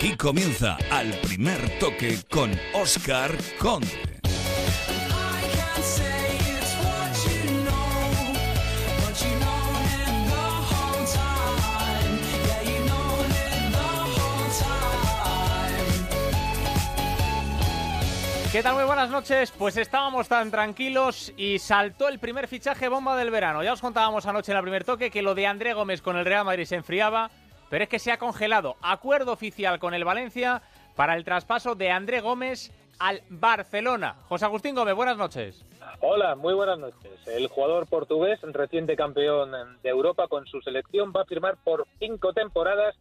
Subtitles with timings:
[0.00, 3.86] Aquí comienza al primer toque con Oscar Conde.
[18.50, 18.76] ¿Qué tal?
[18.76, 19.50] Muy buenas noches.
[19.50, 23.62] Pues estábamos tan tranquilos y saltó el primer fichaje bomba del verano.
[23.62, 26.24] Ya os contábamos anoche en el primer toque que lo de André Gómez con el
[26.24, 27.30] Real Madrid se enfriaba,
[27.70, 30.60] pero es que se ha congelado acuerdo oficial con el Valencia
[30.96, 34.16] para el traspaso de André Gómez al Barcelona.
[34.28, 35.64] José Agustín Gómez, buenas noches.
[36.00, 37.26] Hola, muy buenas noches.
[37.26, 39.52] El jugador portugués, reciente campeón
[39.82, 42.96] de Europa con su selección, va a firmar por cinco temporadas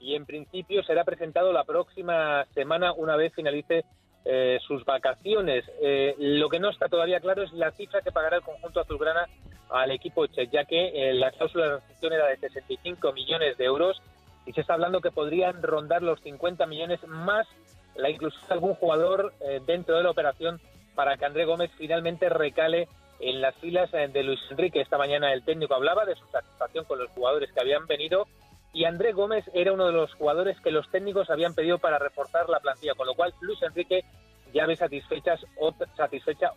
[0.00, 3.84] y en principio será presentado la próxima semana una vez finalice
[4.24, 5.64] eh, sus vacaciones.
[5.82, 9.28] Eh, lo que no está todavía claro es la cifra que pagará el conjunto azulgrana
[9.70, 13.64] al equipo Che, ya que eh, la cláusula de restricción era de 65 millones de
[13.64, 14.00] euros
[14.46, 17.46] y se está hablando que podrían rondar los 50 millones más
[17.96, 19.32] la inclusión de algún jugador
[19.66, 20.60] dentro de la operación
[20.94, 22.88] para que André Gómez finalmente recale
[23.20, 24.80] en las filas de Luis Enrique.
[24.80, 28.26] Esta mañana el técnico hablaba de su satisfacción con los jugadores que habían venido
[28.72, 32.48] y André Gómez era uno de los jugadores que los técnicos habían pedido para reforzar
[32.48, 34.04] la plantilla, con lo cual Luis Enrique
[34.52, 35.36] ya ve satisfecha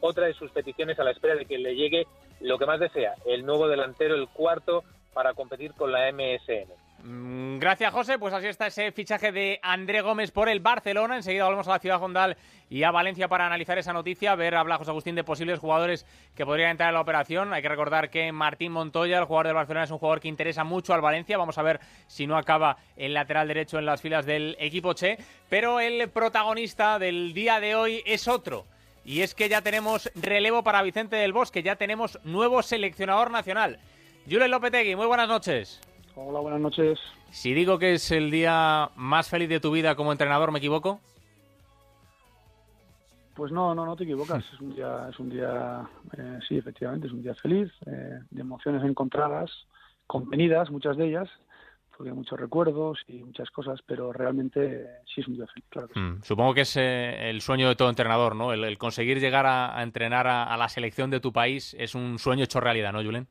[0.01, 2.07] otra de sus peticiones a la espera de que le llegue
[2.41, 6.86] lo que más desea, el nuevo delantero, el cuarto, para competir con la MSN.
[7.03, 8.17] Mm, gracias, José.
[8.17, 11.15] Pues así está ese fichaje de André Gómez por el Barcelona.
[11.15, 12.37] Enseguida volvemos a la ciudad Gondal
[12.69, 16.45] y a Valencia para analizar esa noticia, ver, habla José Agustín de posibles jugadores que
[16.45, 17.53] podrían entrar en la operación.
[17.53, 20.63] Hay que recordar que Martín Montoya, el jugador del Barcelona, es un jugador que interesa
[20.63, 21.37] mucho al Valencia.
[21.37, 25.17] Vamos a ver si no acaba el lateral derecho en las filas del equipo Che.
[25.49, 28.65] Pero el protagonista del día de hoy es otro.
[29.05, 33.79] Y es que ya tenemos relevo para Vicente del Bosque, ya tenemos nuevo seleccionador nacional.
[34.29, 35.79] Julen Lopetegui, muy buenas noches.
[36.19, 36.99] Hola, buenas noches.
[37.29, 40.99] Si digo que es el día más feliz de tu vida como entrenador, ¿me equivoco?
[43.35, 44.43] Pues no, no, no te equivocas.
[44.51, 48.41] Es un día, es un día, eh, sí, efectivamente, es un día feliz, eh, de
[48.41, 49.51] emociones encontradas,
[50.07, 51.29] contenidas, muchas de ellas,
[51.95, 55.89] porque hay muchos recuerdos y muchas cosas, pero realmente sí es un día feliz, claro.
[55.93, 58.53] Mm, supongo que es eh, el sueño de todo entrenador, ¿no?
[58.53, 62.59] El, conseguir llegar a, entrenar a, la selección de tu país es un sueño hecho
[62.59, 63.27] realidad, ¿no, Julen?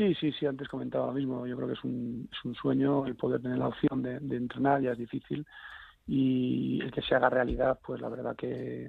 [0.00, 1.46] Sí, sí, sí, antes comentaba lo mismo.
[1.46, 4.80] Yo creo que es un, es un sueño el poder tener la opción de, entrenar,
[4.80, 5.46] ya es difícil.
[6.06, 8.88] Y el que se haga realidad, pues la verdad que,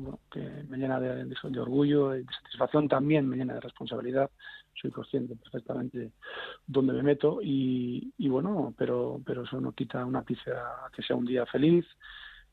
[0.00, 4.28] bueno, que me llena de, de, orgullo, de satisfacción también, me llena de responsabilidad.
[4.74, 6.10] Soy consciente perfectamente
[6.66, 11.14] dónde me meto y, bueno, pero, pero eso no quita una pizza a que sea
[11.14, 11.86] un día feliz,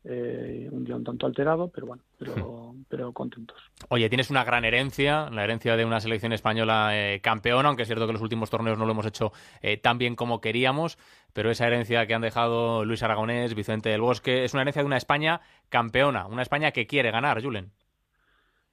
[0.09, 2.85] eh, un día un tanto alterado, pero bueno, pero, hmm.
[2.88, 3.57] pero contentos.
[3.90, 7.90] Oye, tienes una gran herencia, la herencia de una selección española eh, campeona, aunque es
[7.90, 10.97] cierto que los últimos torneos no lo hemos hecho eh, tan bien como queríamos,
[11.34, 14.85] pero esa herencia que han dejado Luis Aragonés, Vicente del Bosque, es una herencia de
[14.85, 17.72] una España campeona, una España que quiere ganar, Julen.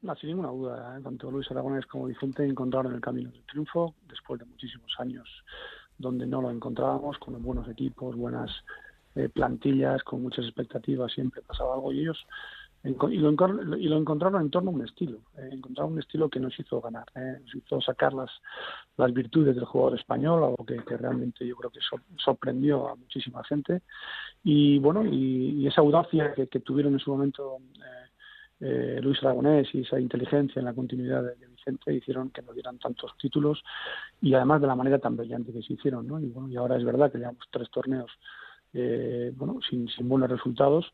[0.03, 4.39] No, sin ninguna duda, tanto Luis Aragonés como Vicente encontraron el camino del triunfo después
[4.39, 5.29] de muchísimos años
[5.99, 8.51] donde no lo encontrábamos, con buenos equipos, buenas
[9.15, 12.27] eh, plantillas con muchas expectativas, siempre pasaba algo y ellos
[12.85, 16.39] y lo, y lo encontraron en torno a un estilo, eh, encontraron un estilo que
[16.39, 18.31] nos hizo ganar, eh, nos hizo sacar las,
[18.99, 21.81] las virtudes del jugador español, algo que, realmente yo creo que
[22.19, 23.81] sorprendió a muchísima gente
[24.43, 27.57] y bueno, y, esa audacia que, tuvieron en su momento
[28.61, 32.79] eh, Luis Aragonés y esa inteligencia en la continuidad de, Vicente hicieron que nos dieran
[32.79, 33.65] tantos títulos
[34.21, 36.21] y además de la manera tan brillante que se hicieron, ¿no?
[36.21, 38.11] Y bueno, y ahora es verdad que llevamos tres torneos
[38.75, 40.93] eh, bueno, sin, sin, buenos resultados,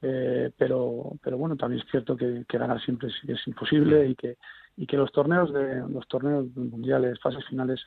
[0.00, 4.36] eh, pero, pero bueno, también es cierto que, ganar siempre es, imposible y que,
[4.76, 7.80] y que los torneos de los torneos mundiales, fases finales,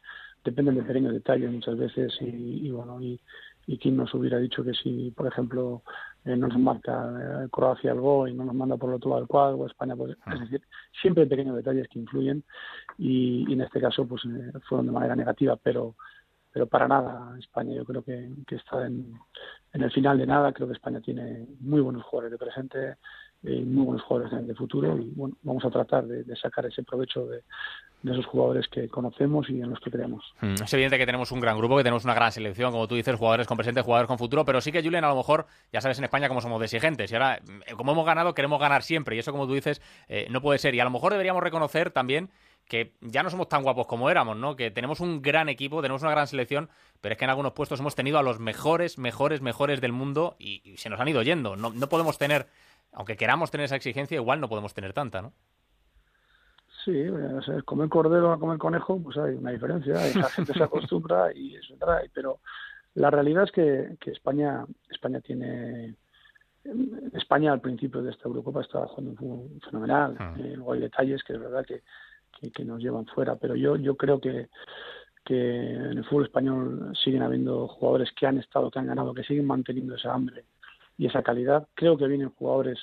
[0.44, 3.20] dependen de pequeños detalles muchas veces y, bueno, y,
[3.68, 5.84] y quién nos hubiera dicho que si, por ejemplo,
[6.26, 9.28] eh, no nos marca Croacia el gol y no nos manda por el otro del
[9.28, 10.36] cuadro, o España, pues, es ah.
[10.38, 10.62] decir,
[11.02, 12.44] siempre hay pequeños detalles que influyen
[12.98, 14.24] y, en este caso pues
[14.68, 15.96] fueron de manera negativa, pero
[16.52, 17.76] pero para nada España.
[17.76, 19.14] Yo creo que, está en,
[19.74, 20.52] el final de nada.
[20.52, 22.96] Creo que España tiene muy buenos jugadores de presente
[23.44, 24.98] y muy buenos jugadores de futuro.
[24.98, 27.44] Y bueno vamos a tratar de, sacar ese provecho de,
[28.04, 30.34] esos jugadores que conocemos y en los que creemos.
[30.42, 32.96] Mm, es evidente que tenemos un gran grupo, que tenemos una gran selección, como tú
[32.96, 35.82] dices, jugadores con presente, jugadores con futuro, pero sí que Julian a lo mejor, ya
[35.82, 37.36] sabes en España cómo somos de exigentes y ahora,
[37.68, 39.16] eh, como hemos ganado, queremos ganar siempre.
[39.16, 40.74] Y eso como tú dices, eh, no puede ser.
[40.76, 42.30] Y a lo mejor deberíamos reconocer también
[42.70, 44.56] que ya no somos tan guapos como éramos, ¿no?
[44.56, 46.70] Que tenemos un gran equipo, tenemos una gran selección,
[47.02, 50.36] pero es que en algunos puestos hemos tenido a los mejores, mejores, mejores del mundo
[50.38, 51.56] y, se nos han ido yendo.
[51.56, 52.46] No, no podemos tener,
[52.94, 55.34] aunque queramos tener esa exigencia, igual no podemos tener tanta, ¿no?
[56.86, 61.34] Sí, o comer cordero a comer conejo, pues hay una diferencia, la gente se acostumbra
[61.34, 62.40] y eso trae, pero
[62.94, 65.96] La realidad es que, que España, España tiene
[67.14, 70.16] España al principio de esta Eurocopa estaba jugando un fútbol fenomenal.
[70.20, 70.36] Ah.
[70.38, 71.82] Eh, luego hay detalles que es verdad que,
[72.54, 74.50] que, nos llevan fuera, pero yo, yo creo que,
[75.26, 79.24] que en el fútbol español siguen habiendo jugadores que han estado, que han ganado, que
[79.24, 80.46] siguen manteniendo esa hambre
[80.98, 81.68] y esa calidad.
[81.76, 82.80] Creo que vienen jugadores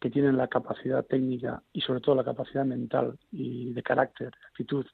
[0.00, 4.86] que tienen la capacidad técnica y sobre todo la capacidad mental y de carácter, actitud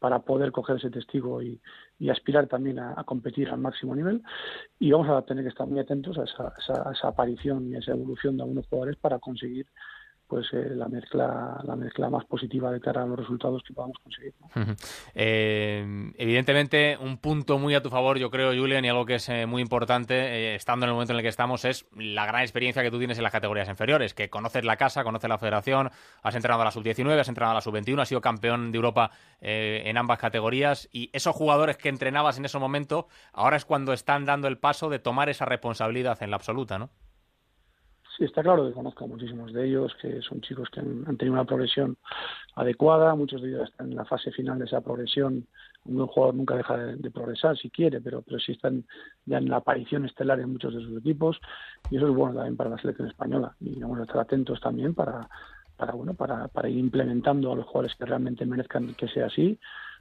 [0.00, 1.60] para poder coger ese testigo y,
[2.10, 4.22] aspirar también a, competir al máximo nivel.
[4.78, 7.78] Y vamos a tener que estar muy atentos a esa, a esa aparición y a
[7.78, 9.66] esa evolución de algunos jugadores para conseguir
[10.30, 13.98] pues eh, la mezcla la mezcla más positiva de cara a los resultados que podamos
[13.98, 14.32] conseguir.
[15.12, 19.28] Eh, evidentemente, un punto muy a tu favor, yo creo, Julian, y algo que es
[19.28, 22.80] eh, muy importante, estando en el momento en el que estamos, es la gran experiencia
[22.82, 25.90] que tú tienes en las categorías inferiores, que conoces la casa, conoces la federación,
[26.22, 29.10] has entrenado a la sub-19, has entrenado a la sub-21, has sido campeón de Europa
[29.40, 34.24] en ambas categorías, y esos jugadores que entrenabas en ese momento, ahora es cuando están
[34.26, 36.90] dando el paso de tomar esa responsabilidad en la absoluta, ¿no?
[38.16, 41.34] Sí, está claro que conozco a muchísimos de ellos, que son chicos que han, tenido
[41.34, 41.96] una progresión
[42.56, 45.46] adecuada, muchos de ellos están en la fase final de esa progresión.
[45.84, 48.84] Un jugador nunca deja de, progresar si quiere, pero, pero sí están
[49.24, 51.40] ya en la aparición estelar en muchos de sus equipos
[51.90, 54.94] y eso es bueno también para la selección española y vamos a estar atentos también
[54.94, 55.28] para,
[55.76, 59.58] para, bueno, para, para ir implementando a los jugadores que realmente merezcan que sea así.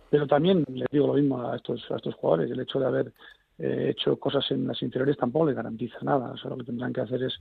[0.09, 3.13] Pero también les digo lo mismo a estos, a estos jugadores, el hecho de haber
[3.59, 6.33] eh, hecho cosas en las inferiores tampoco le garantiza nada.
[6.43, 7.33] O lo que tendrán que hacer es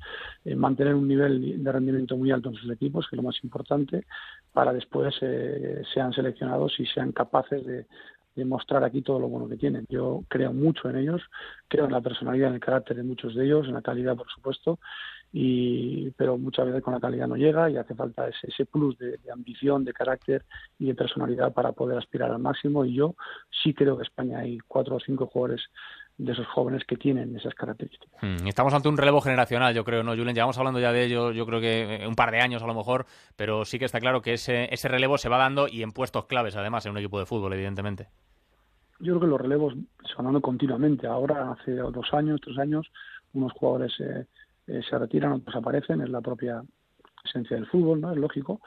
[0.45, 3.43] eh, mantener un nivel de rendimiento muy alto en sus equipos, que es lo más
[3.45, 4.05] importante,
[4.53, 7.87] para después eh, sean seleccionados y sean capaces de,
[8.45, 9.85] mostrar aquí todo lo bueno que tienen.
[9.89, 11.21] Yo creo mucho en ellos,
[11.67, 14.29] creo en la personalidad, en el carácter de muchos de ellos, en la calidad, por
[14.31, 14.79] supuesto,
[15.33, 18.97] y, pero muchas veces con la calidad no llega y hace falta ese, ese plus
[18.99, 20.45] de, ambición, de carácter
[20.79, 22.85] y de personalidad para poder aspirar al máximo.
[22.85, 23.17] Y yo
[23.63, 25.63] sí creo que España hay cuatro o cinco jugadores
[26.19, 28.21] de esos jóvenes que tienen esas características.
[28.21, 30.35] Hmm, estamos ante un relevo generacional, yo creo, ¿no, Julen?
[30.35, 33.07] Llevamos hablando ya de ello, yo creo que un par de años a lo mejor,
[33.37, 36.27] pero sí que está claro que ese, ese relevo se va dando y en puestos
[36.27, 38.09] claves, además, en un equipo de fútbol, evidentemente.
[38.99, 41.07] Yo creo que los relevos se van dando continuamente.
[41.07, 42.91] Ahora, hace dos años, tres años,
[43.33, 44.27] unos jugadores eh,
[44.67, 46.63] eh, se retiran, otros aparecen, es la propia
[47.25, 48.11] esencia del fútbol, ¿no?
[48.11, 48.61] Es lógico.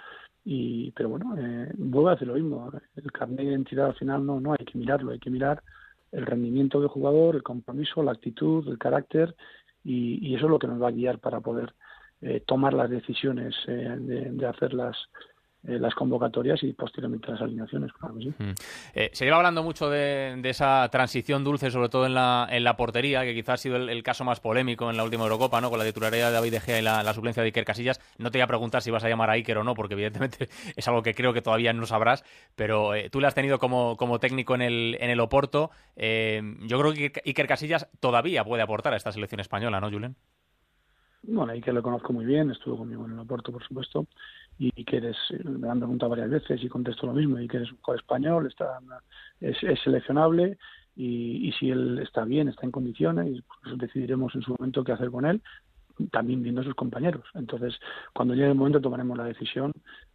[0.45, 2.71] Y, pero bueno, eh, vuelvo a hacer lo mismo.
[2.95, 5.61] El carnet de identidad al final no, no hay que mirarlo, hay que mirar
[6.11, 9.35] el rendimiento del jugador, el compromiso, la actitud, el carácter
[9.83, 11.73] y, eso es lo que nos va a guiar para poder
[12.21, 14.97] eh, tomar las decisiones eh, de, las,
[15.67, 18.33] eh, las convocatorias y posteriormente las alineaciones, claro sí.
[18.37, 18.51] Mm.
[19.11, 23.21] se lleva hablando mucho de, esa transición dulce, sobre todo en la, en la portería,
[23.21, 25.69] que quizás ha sido el, caso más polémico en la última Eurocopa, ¿no?
[25.69, 27.99] con la titularidad de David De Gea y la, suplencia de Iker Casillas.
[28.17, 30.49] No te voy a preguntar si vas a llamar a Iker o no, porque evidentemente
[30.75, 32.23] es algo que creo que todavía no sabrás,
[32.55, 35.69] pero tú le has tenido como, como técnico en el, en el Oporto.
[35.95, 40.15] yo creo que Iker Casillas todavía puede aportar a esta selección española, ¿no, Julen?
[41.23, 44.07] Bueno, Iker lo conozco muy bien, estuvo conmigo en el Oporto, por supuesto,
[44.57, 47.71] y que eres, me han preguntado varias veces y contesto lo mismo, y que eres
[47.71, 48.79] un jugador español, está,
[49.39, 50.57] es, seleccionable,
[50.95, 55.09] y, si él está bien, está en condiciones, pues decidiremos en su momento qué hacer
[55.09, 55.41] con él,
[56.11, 57.23] también viendo a sus compañeros.
[57.33, 57.79] Entonces,
[58.13, 59.71] cuando llegue el momento tomaremos la decisión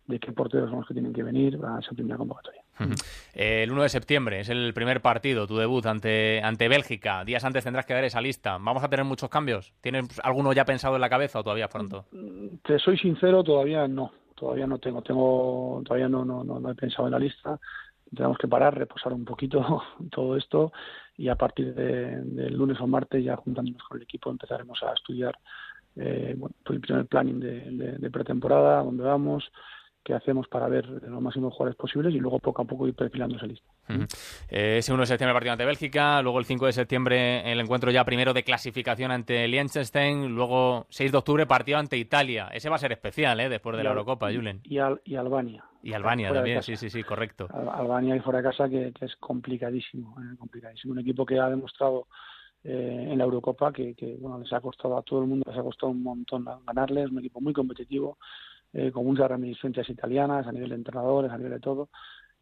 [0.06, 2.62] de qué porteros son los que tienen que venir a esa primera convocatoria.
[3.34, 7.24] El 1 de septiembre es el primer partido, tu debut ante, ante Bélgica.
[7.24, 8.58] Días antes tendrás que dar esa lista.
[8.60, 9.72] ¿Vamos a tener muchos cambios?
[9.80, 12.04] ¿Tienes alguno ya pensado en la cabeza o todavía pronto?
[12.62, 14.12] Te soy sincero, todavía no.
[14.36, 17.58] Todavía no tengo, tengo todavía no, no, no, he pensado en la lista.
[18.14, 20.72] Tenemos que parar, reposar un poquito todo esto
[21.16, 25.36] y a partir del lunes o martes ya juntándonos con el equipo empezaremos a estudiar
[25.96, 29.50] eh, bueno, el primer planning de, de pretemporada, dónde vamos,
[30.06, 33.36] que hacemos para ver los máximos jugadores posibles y luego poco a poco ir perfilando
[33.36, 33.66] esa lista.
[34.48, 37.90] Eh, ese 1 de septiembre partido ante Bélgica, luego el 5 de septiembre el encuentro
[37.90, 42.48] ya primero de clasificación ante Liechtenstein, luego 6 de octubre partido ante Italia.
[42.52, 43.48] Ese va a ser especial, ¿eh?
[43.48, 44.60] Después de la Eurocopa, Julen.
[44.62, 45.64] Y, Albania.
[45.82, 47.48] Y Albania también, sí, sí, sí, correcto.
[47.50, 50.36] Albania y fuera de casa que, es complicadísimo, ¿eh?
[50.38, 50.92] complicadísimo.
[50.92, 52.06] Un equipo que ha demostrado
[52.62, 55.58] eh, en la Eurocopa que, que, bueno les ha costado a todo el mundo, les
[55.58, 58.18] ha costado un montón ganarles, un equipo muy competitivo
[58.72, 61.88] eh, con muchas reminiscencias italianas a nivel de entrenadores, a nivel de todo.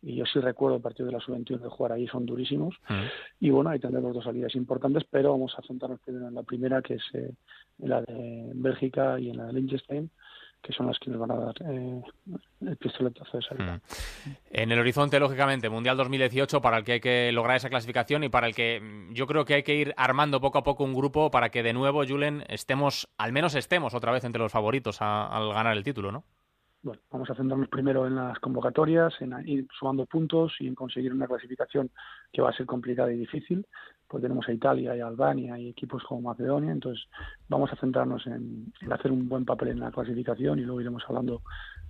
[0.02, 2.74] Y yo sí recuerdo el partido de la sub-21 de jugar ahí, son durísimos.
[3.40, 6.82] Y bueno, ahí tendremos dos salidas importantes, pero vamos a centrarnos primero en la primera,
[6.82, 7.32] que es eh,
[7.78, 10.10] la de Bélgica y en la de Liechtenstein
[10.64, 12.02] que son las que nos van a dar eh,
[12.62, 13.76] el pistoletazo de salida.
[13.76, 14.30] Mm.
[14.50, 18.30] En el horizonte, lógicamente, Mundial 2018, para el que hay que lograr esa clasificación y
[18.30, 20.94] para el que mm, yo creo que hay que ir armando poco a poco un
[20.94, 25.02] grupo para que de nuevo, Julen, estemos, al menos estemos otra vez entre los favoritos
[25.02, 26.24] al ganar el título, ¿no?
[26.84, 31.12] Bueno, vamos a centrarnos primero en las convocatorias, en ir sumando puntos y en conseguir
[31.12, 31.90] una clasificación
[32.30, 33.66] que va a ser complicada y difícil,
[34.06, 37.06] pues tenemos a Italia y a Albania y equipos como Macedonia, entonces
[37.48, 41.40] vamos a centrarnos en, hacer un buen papel en la clasificación y luego iremos hablando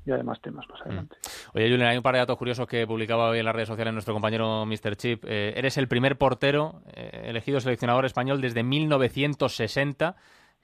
[0.07, 0.85] ya de más temas más mm.
[0.85, 1.17] adelante.
[1.55, 3.93] Oye, Julián, hay un par de datos curiosos que publicaba hoy en las redes sociales
[3.93, 4.95] nuestro compañero Mr.
[4.97, 5.25] Chip.
[5.25, 10.15] Eh, eres el primer portero eh, elegido seleccionador español desde 1960,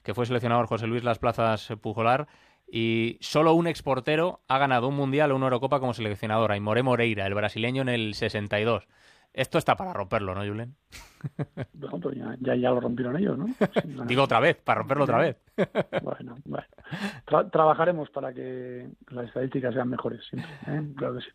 [0.03, 2.27] que fue seleccionador José Luis Las Plazas Pujolar
[2.73, 7.27] y solo un exportero ha ganado un Mundial o una Eurocopa como seleccionador, Aymoré Moreira,
[7.27, 8.87] el brasileño en el 62.
[9.33, 10.75] Esto está para romperlo, ¿no, Julen?
[11.73, 13.45] Bueno, pues ya, ya, lo rompieron ellos, ¿no?
[14.05, 15.37] Digo otra vez, para romperlo otra vez.
[16.01, 16.65] bueno, bueno.
[17.51, 20.51] trabajaremos para que las estadísticas sean mejores, siempre.
[20.67, 20.81] ¿eh?
[20.95, 21.29] Claro que sí.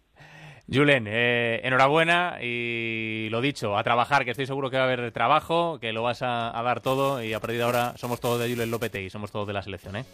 [0.73, 5.13] Julen, eh, enhorabuena y lo dicho, a trabajar, que estoy seguro que va a haber
[5.13, 8.41] trabajo, que lo vas a, a dar todo y a partir de ahora somos todos
[8.41, 8.71] de Julen
[9.05, 10.05] y somos todos de la selección, ¿eh?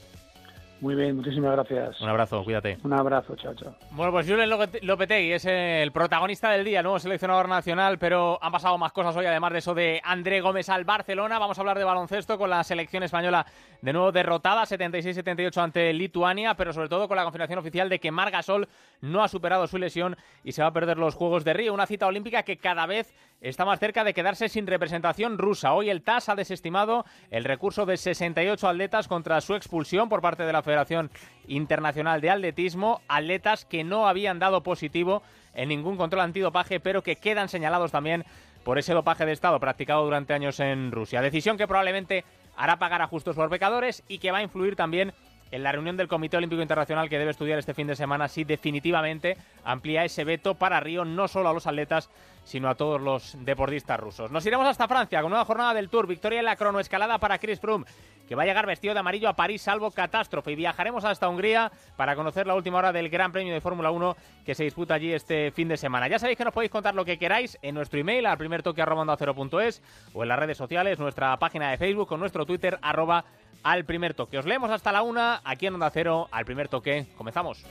[0.82, 2.00] Muy bien, muchísimas gracias.
[2.00, 2.76] Un abrazo, cuídate.
[2.82, 3.72] Un abrazo, chao, chao.
[3.92, 8.76] Bueno, pues Julen Lopetegui es el protagonista del día, nuevo seleccionador nacional, pero han pasado
[8.78, 11.38] más cosas hoy, además de eso de André Gómez al Barcelona.
[11.38, 13.46] Vamos a hablar de baloncesto con la selección española
[13.80, 18.10] de nuevo derrotada, 76-78 ante Lituania, pero sobre todo con la confirmación oficial de que
[18.10, 18.68] Margasol
[19.02, 21.86] no ha superado su lesión y se va a perder los Juegos de Río, una
[21.86, 25.74] cita olímpica que cada vez está más cerca de quedarse sin representación rusa.
[25.74, 30.42] Hoy el TAS ha desestimado el recurso de 68 atletas contra su expulsión por parte
[30.42, 30.71] de la Federación
[31.46, 35.22] Internacional de Atletismo, atletas que no habían dado positivo
[35.54, 38.24] en ningún control antidopaje, pero que quedan señalados también
[38.64, 41.20] por ese dopaje de Estado practicado durante años en Rusia.
[41.20, 42.24] Decisión que probablemente
[42.56, 45.12] hará pagar a justos por pecadores y que va a influir también
[45.52, 48.44] en la reunión del Comité Olímpico Internacional que debe estudiar este fin de semana si
[48.44, 52.08] definitivamente amplía ese veto para Río no solo a los atletas,
[52.44, 54.30] sino a todos los deportistas rusos.
[54.30, 57.60] Nos iremos hasta Francia con una jornada del Tour, victoria en la cronoescalada para Chris
[57.60, 57.84] Froome,
[58.32, 61.70] que va a llegar vestido de amarillo a París salvo catástrofe y viajaremos hasta Hungría
[61.96, 65.12] para conocer la última hora del Gran Premio de Fórmula 1 que se disputa allí
[65.12, 66.08] este fin de semana.
[66.08, 68.82] Ya sabéis que nos podéis contar lo que queráis en nuestro email al primer toque
[70.14, 73.26] o en las redes sociales, nuestra página de Facebook o nuestro Twitter arroba
[73.64, 74.38] al primer toque.
[74.38, 77.08] Os leemos hasta la una aquí en Onda Cero al primer toque.
[77.18, 77.66] Comenzamos.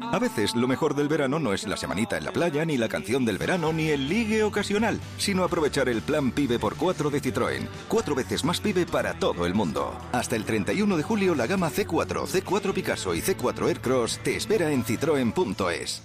[0.00, 2.88] A veces lo mejor del verano no es la semanita en la playa, ni la
[2.88, 7.20] canción del verano, ni el ligue ocasional, sino aprovechar el plan PIBE por 4 de
[7.20, 7.68] Citroën.
[7.88, 9.96] Cuatro veces más PIBE para todo el mundo.
[10.12, 14.70] Hasta el 31 de julio la gama C4, C4 Picasso y C4 Aircross te espera
[14.70, 16.02] en citroen.es.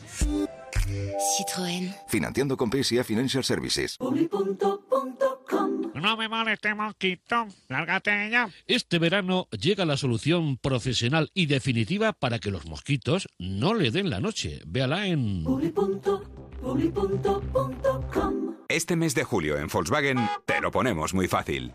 [1.37, 1.95] Citroën.
[2.07, 3.97] Financiando con PSA Financial Services.
[6.03, 7.47] No me moleste, mosquito.
[7.69, 8.49] Lárgate ya.
[8.67, 14.09] Este verano llega la solución profesional y definitiva para que los mosquitos no le den
[14.09, 14.59] la noche.
[14.65, 15.45] Véala en...
[18.67, 21.71] Este mes de julio en Volkswagen te lo ponemos muy fácil.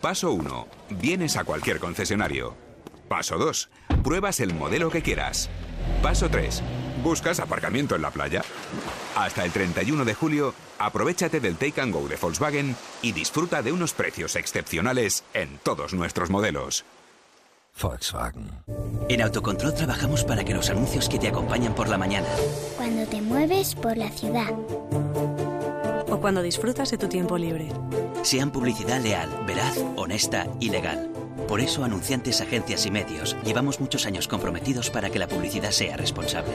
[0.00, 0.68] Paso 1.
[1.00, 2.54] Vienes a cualquier concesionario.
[3.08, 3.68] Paso 2.
[4.04, 5.50] Pruebas el modelo que quieras.
[6.02, 6.62] Paso 3.
[7.02, 8.42] ¿Buscas aparcamiento en la playa?
[9.16, 13.72] Hasta el 31 de julio, aprovechate del Take and Go de Volkswagen y disfruta de
[13.72, 16.84] unos precios excepcionales en todos nuestros modelos.
[17.80, 18.50] Volkswagen.
[19.08, 22.28] En Autocontrol trabajamos para que los anuncios que te acompañan por la mañana.
[22.76, 24.52] Cuando te mueves por la ciudad.
[26.08, 27.72] O cuando disfrutas de tu tiempo libre.
[28.22, 31.11] Sean publicidad leal, veraz, honesta y legal.
[31.52, 35.98] Por eso, anunciantes, agencias y medios, llevamos muchos años comprometidos para que la publicidad sea
[35.98, 36.54] responsable.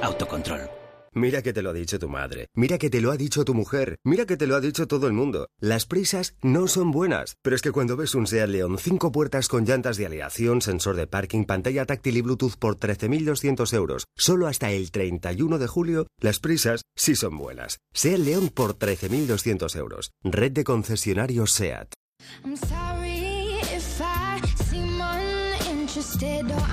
[0.00, 0.70] Autocontrol.
[1.12, 2.46] Mira que te lo ha dicho tu madre.
[2.54, 3.98] Mira que te lo ha dicho tu mujer.
[4.02, 5.48] Mira que te lo ha dicho todo el mundo.
[5.60, 7.36] Las prisas no son buenas.
[7.42, 10.96] Pero es que cuando ves un SEAT León, cinco puertas con llantas de aleación, sensor
[10.96, 16.06] de parking, pantalla táctil y Bluetooth por 13.200 euros, solo hasta el 31 de julio,
[16.20, 17.80] las prisas sí son buenas.
[17.92, 20.10] SEAT León por 13.200 euros.
[20.24, 21.92] Red de concesionarios SEAT.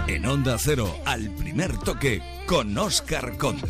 [0.08, 3.68] En Onda Cero, al primer toque, con Oscar Conde.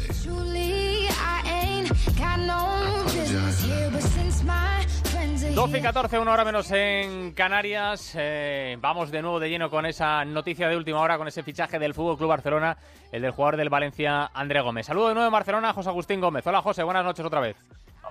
[5.55, 8.11] 12 y 14, una hora menos en Canarias.
[8.17, 11.79] Eh, vamos de nuevo de lleno con esa noticia de última hora, con ese fichaje
[11.79, 12.77] del Fútbol Club Barcelona,
[13.13, 14.87] el del jugador del Valencia, André Gómez.
[14.87, 16.45] Saludo de nuevo en Barcelona, José Agustín Gómez.
[16.45, 17.55] Hola, José, buenas noches otra vez.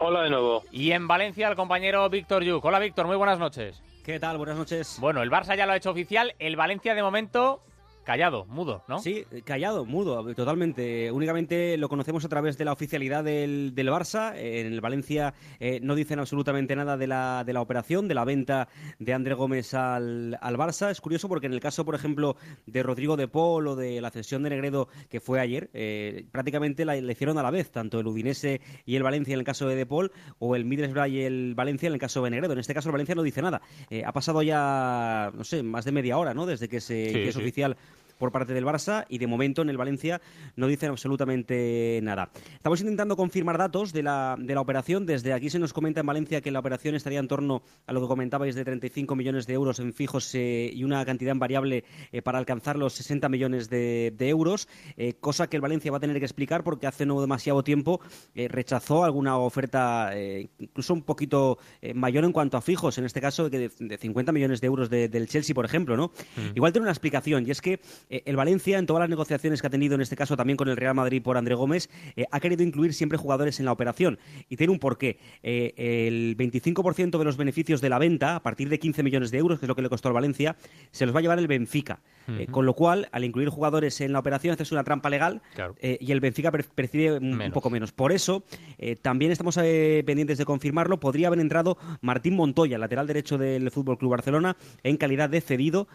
[0.00, 0.62] Hola de nuevo.
[0.72, 2.64] Y en Valencia, el compañero Víctor Yuk.
[2.64, 3.82] Hola, Víctor, muy buenas noches.
[4.06, 4.38] ¿Qué tal?
[4.38, 4.98] Buenas noches.
[5.00, 6.36] Bueno, el Barça ya lo ha hecho oficial.
[6.38, 7.60] El Valencia, de momento,
[8.06, 9.00] callado, mudo, ¿no?
[9.00, 11.10] Sí, callado, mudo, totalmente.
[11.10, 14.32] Únicamente lo conocemos a través de la oficialidad del, del Barça.
[14.36, 18.24] En el Valencia eh, no dicen absolutamente nada de la, de la operación, de la
[18.24, 18.68] venta
[19.00, 20.90] de André Gómez al, al Barça.
[20.90, 22.36] Es curioso porque en el caso, por ejemplo,
[22.66, 26.84] de Rodrigo de Paul o de la cesión de Negredo que fue ayer, eh, prácticamente
[26.84, 29.66] la, la, hicieron a la vez, tanto el Udinese y el Valencia en el caso
[29.66, 32.52] de De Paul o el Middlesbrough y el Valencia en el caso de Negredo.
[32.52, 33.60] En este caso el Valencia no dice nada.
[33.90, 36.46] Eh, ha pasado ya, no sé, más de media hora, ¿no?
[36.46, 37.40] Desde que, se, Sí, que es sí.
[37.40, 37.76] oficial
[38.18, 40.20] por parte del Barça y de momento en el Valencia
[40.56, 42.30] no dicen absolutamente nada.
[42.54, 45.06] Estamos intentando confirmar datos de la, de la operación.
[45.06, 48.00] Desde aquí se nos comenta en Valencia que la operación estaría en torno a lo
[48.00, 51.84] que comentabais de 35 millones de euros en fijos eh, y una cantidad en variable
[52.12, 55.98] eh, para alcanzar los 60 millones de, de euros, eh, cosa que el Valencia va
[55.98, 58.00] a tener que explicar porque hace no demasiado tiempo
[58.34, 60.12] rechazó alguna oferta
[60.58, 61.58] incluso un poquito
[61.94, 65.08] mayor en cuanto a fijos, en este caso de, de 50 millones de euros de-
[65.08, 66.12] del Chelsea, por ejemplo, ¿no?
[66.54, 69.66] Igual tiene una explicación y es que eh, el Valencia, en todas las negociaciones que
[69.66, 72.40] ha tenido, en este caso también con el Real Madrid por André Gómez, eh, ha
[72.40, 74.18] querido incluir siempre jugadores en la operación.
[74.48, 75.18] Y tiene un porqué.
[75.42, 79.38] Eh, el 25% de los beneficios de la venta, a partir de 15 millones de
[79.38, 80.56] euros, que es lo que le costó al Valencia,
[80.90, 82.00] se los va a llevar el Benfica.
[82.28, 85.74] Eh, con lo cual, al incluir jugadores en la operación, haces una trampa legal Claro.
[85.78, 87.92] eh, y el Benfica per- percibe un, poco menos.
[87.92, 88.42] Por eso,
[88.78, 90.98] eh, también estamos pendientes de confirmarlo.
[91.00, 95.86] Podría haber entrado Martín Montoya, lateral derecho del Fútbol Club Barcelona, en calidad de cedido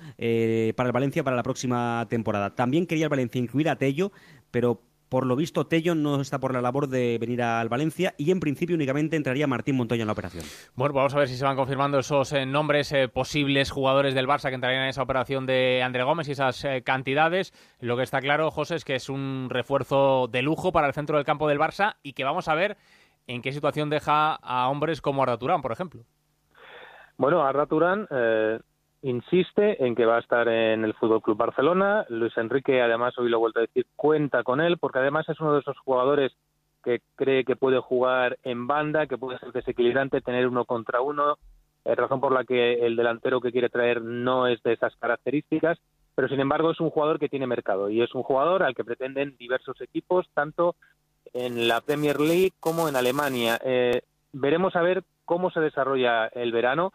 [0.75, 2.55] para el Valencia para la próxima temporada.
[2.55, 4.11] También quería el Valencia incluir a Tello,
[4.51, 8.31] pero por lo visto Tello no está por la labor de venir al Valencia y
[8.31, 10.45] en principio únicamente entraría Martín Montoya en la operación.
[10.73, 14.25] Bueno, vamos a ver si se van confirmando esos eh, nombres eh, posibles jugadores del
[14.25, 17.53] Barça que entrarían en esa operación de André Gómez y esas eh, cantidades.
[17.81, 21.17] Lo que está claro, José, es que es un refuerzo de lujo para el centro
[21.17, 22.77] del campo del Barça y que vamos a ver
[23.27, 26.05] en qué situación deja a hombres como Arda Turán, por ejemplo.
[27.17, 28.59] Bueno, Arda Turán eh,
[29.01, 32.05] insiste en que va a estar en el Fútbol Club Barcelona.
[32.09, 35.39] Luis Enrique, además, hoy lo he vuelto a decir, cuenta con él, porque además es
[35.39, 36.31] uno de esos jugadores
[36.83, 41.37] que cree que puede jugar en banda, que puede ser desequilibrante, tener uno contra uno,
[41.85, 45.79] eh, razón por la que el delantero que quiere traer no es de esas características,
[46.15, 48.83] pero sin embargo es un jugador que tiene mercado y es un jugador al que
[48.83, 50.75] pretenden diversos equipos, tanto
[51.33, 53.59] en la Premier League como en Alemania.
[53.63, 54.01] Eh,
[54.33, 56.93] veremos a ver cómo se desarrolla el verano,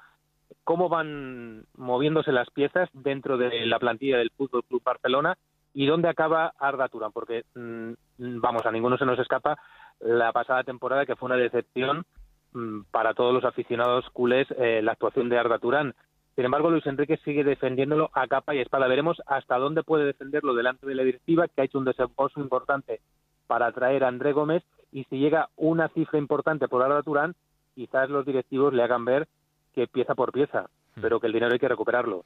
[0.65, 5.37] cómo van moviéndose las piezas dentro de la plantilla del Fútbol Club Barcelona
[5.75, 7.93] y dónde acaba Arda Turán, porque mm,
[8.41, 9.59] vamos, a ninguno se nos escapa
[10.01, 12.05] la pasada temporada que fue una decepción
[12.53, 15.95] mm, para todos los aficionados culés eh, la actuación de Arda Turán.
[16.35, 18.89] Sin embargo, Luis Enrique sigue defendiéndolo a capa y espada.
[18.89, 23.01] Veremos hasta dónde puede defenderlo delante de la directiva, que ha hecho un desembolso importante
[23.47, 27.35] para traer a André Gómez, y si llega una cifra importante por Arda Turán,
[27.75, 29.29] quizás los directivos le hagan ver
[29.77, 30.65] que pieza por pieza,
[31.01, 32.25] pero que el dinero hay que recuperarlo.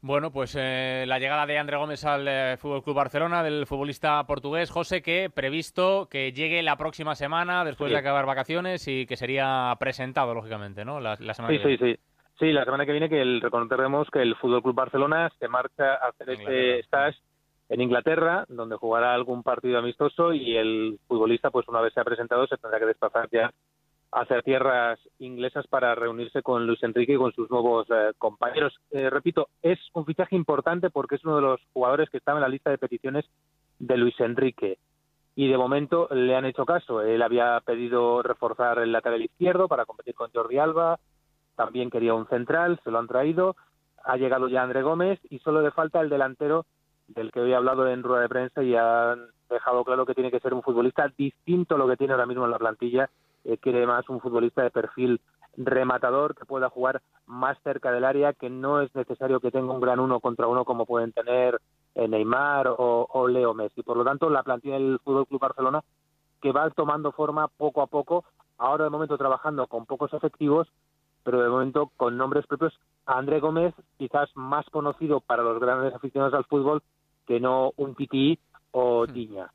[0.00, 4.22] Bueno, pues eh, la llegada de André Gómez al eh, Fútbol Club Barcelona, del futbolista
[4.26, 7.94] portugués, José, que previsto que llegue la próxima semana, después Sí.
[7.94, 11.00] de acabar vacaciones, y que sería presentado, lógicamente, ¿no?
[11.00, 11.96] La, la semana Sí, que sí, viene.
[11.96, 12.00] sí.
[12.40, 15.94] Sí, la semana que viene que el, recordemos que el Fútbol Club Barcelona se marcha
[15.94, 17.16] a hacer este stage
[17.68, 22.04] en Inglaterra, donde jugará algún partido amistoso y el futbolista, pues una vez se ha
[22.04, 23.52] presentado, se tendrá que desplazar ya
[24.14, 28.72] hacia tierras inglesas para reunirse con Luis Enrique y con sus nuevos eh, compañeros.
[28.92, 32.42] Eh, repito, es un fichaje importante porque es uno de los jugadores que estaba en
[32.42, 33.24] la lista de peticiones
[33.80, 34.78] de Luis Enrique
[35.34, 37.02] y de momento le han hecho caso.
[37.02, 41.00] Él había pedido reforzar el lateral izquierdo para competir con Jordi Alba,
[41.56, 43.56] también quería un central, se lo han traído,
[44.04, 46.66] ha llegado ya André Gómez y solo le falta el delantero
[47.08, 50.30] del que hoy he hablado en rueda de prensa y han dejado claro que tiene
[50.30, 53.10] que ser un futbolista distinto a lo que tiene ahora mismo en la plantilla,
[53.44, 55.20] eh, quiere más un futbolista de perfil
[55.56, 59.80] rematador que pueda jugar más cerca del área, que no es necesario que tenga un
[59.80, 61.60] gran uno contra uno como pueden tener
[61.94, 63.82] eh, Neymar o, o Leo Messi.
[63.82, 65.82] Por lo tanto, la plantilla del Fútbol Club Barcelona
[66.44, 68.24] que va tomando forma poco a poco,
[68.58, 70.68] ahora de momento trabajando con pocos efectivos,
[71.22, 72.74] pero de momento con nombres propios.
[73.06, 76.82] André Gómez, quizás más conocido para los grandes aficionados al fútbol
[77.26, 78.38] que no un Titi
[78.72, 79.50] o Tiña.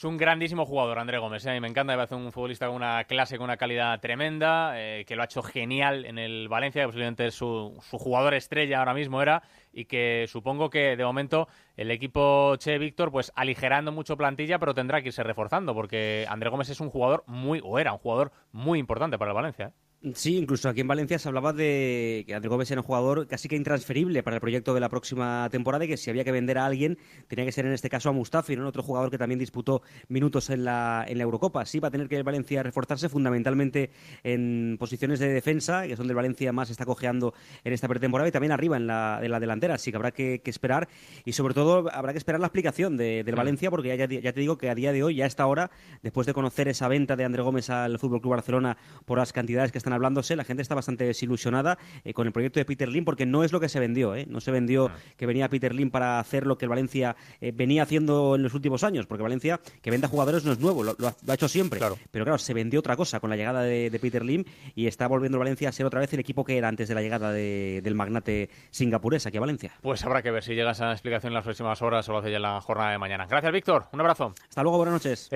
[0.00, 1.44] Es un grandísimo jugador, André Gómez.
[1.44, 1.50] ¿eh?
[1.50, 4.72] A mí me encanta, me parece un futbolista con una clase, con una calidad tremenda,
[4.76, 8.32] eh, que lo ha hecho genial en el Valencia, que posiblemente es su, su jugador
[8.32, 9.42] estrella ahora mismo era,
[9.74, 14.72] y que supongo que de momento el equipo Che Víctor, pues aligerando mucho plantilla, pero
[14.72, 18.32] tendrá que irse reforzando, porque André Gómez es un jugador muy, o era un jugador
[18.52, 19.66] muy importante para el Valencia.
[19.66, 19.89] ¿eh?
[20.14, 23.48] Sí, incluso aquí en Valencia se hablaba de que André Gómez era un jugador casi
[23.48, 26.56] que intransferible para el proyecto de la próxima temporada y que si había que vender
[26.56, 26.96] a alguien
[27.28, 28.66] tenía que ser en este caso a Mustafi, ¿no?
[28.66, 31.66] otro jugador que también disputó minutos en la, en la Eurocopa.
[31.66, 33.90] Sí va a tener que el Valencia reforzarse fundamentalmente
[34.24, 38.26] en posiciones de defensa, que es donde el Valencia más está cojeando en esta pretemporada,
[38.26, 39.74] y también arriba en la, en la delantera.
[39.74, 40.88] Así que habrá que, esperar
[41.26, 43.34] y sobre todo habrá que esperar la explicación de, del.
[43.34, 45.70] Valencia porque ya, ya, te digo que a día de hoy, ya a esta hora,
[46.02, 49.72] después de conocer esa venta de André Gómez al Fútbol Club Barcelona por las cantidades
[49.72, 53.04] que están hablándose, la gente está bastante desilusionada eh, con el proyecto de Peter Lim
[53.04, 54.14] porque no es lo que se vendió.
[54.14, 54.26] ¿eh?
[54.28, 54.96] No se vendió ah.
[55.16, 58.54] que venía Peter Lim para hacer lo que el Valencia eh, venía haciendo en los
[58.54, 61.80] últimos años, porque Valencia que venda jugadores no es nuevo, lo, ha, hecho siempre.
[62.10, 65.38] Pero claro, se vendió otra cosa con la llegada de, Peter Lim y está volviendo
[65.38, 68.48] Valencia a ser otra vez el equipo que era antes de la llegada del magnate
[68.70, 69.72] singapurés aquí a Valencia.
[69.82, 72.30] Pues habrá que ver si llega esa explicación en las próximas horas o lo hace
[72.30, 73.26] ya en la jornada de mañana.
[73.28, 73.86] Gracias, Víctor.
[73.92, 74.34] Un abrazo.
[74.48, 75.28] Hasta luego, buenas noches.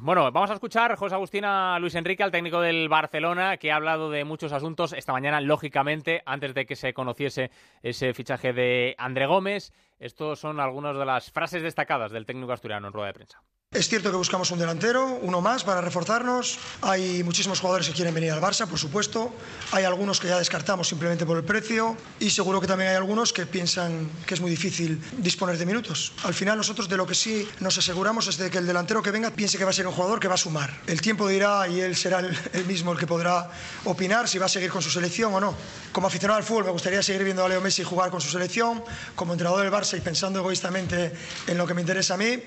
[0.00, 3.76] bueno, vamos a escuchar, José Agustín, a Luis Enrique, al técnico del Barcelona, que ha
[3.96, 7.50] hablado de muchos asuntos esta mañana, lógicamente, antes de que se conociese
[7.82, 9.72] ese fichaje de André Gómez.
[9.98, 13.42] Estos son algunas de las frases destacadas del técnico asturiano en rueda de prensa.
[13.76, 16.58] Es cierto que buscamos un delantero, uno más para reforzarnos.
[16.80, 19.34] Hay muchísimos jugadores que quieren venir al Barça, por supuesto.
[19.70, 21.94] Hay algunos que ya descartamos simplemente por el precio.
[22.18, 26.14] Y seguro que también hay algunos que piensan que es muy difícil disponer de minutos.
[26.24, 29.10] Al final nosotros de lo que sí nos aseguramos es de que el delantero que
[29.10, 30.72] venga piense que va a ser un jugador que va a sumar.
[30.86, 33.50] El tiempo dirá y él será el, mismo el que podrá
[33.84, 35.54] opinar si va a seguir con su selección o no.
[35.92, 38.82] Como aficionado al fútbol me gustaría seguir viendo a Leo Messi jugar con su selección.
[39.14, 41.12] Como entrenador del Barça y pensando egoístamente
[41.46, 42.40] en lo que me interesa a mí,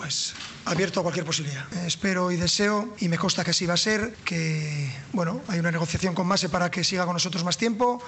[0.00, 0.32] pues
[0.64, 1.70] abierto a cualquier posibilidad.
[1.84, 5.70] Espero y deseo, y me consta que así va a ser, que bueno, hay una
[5.70, 8.02] negociación con Mase para que siga con nosotros más tiempo,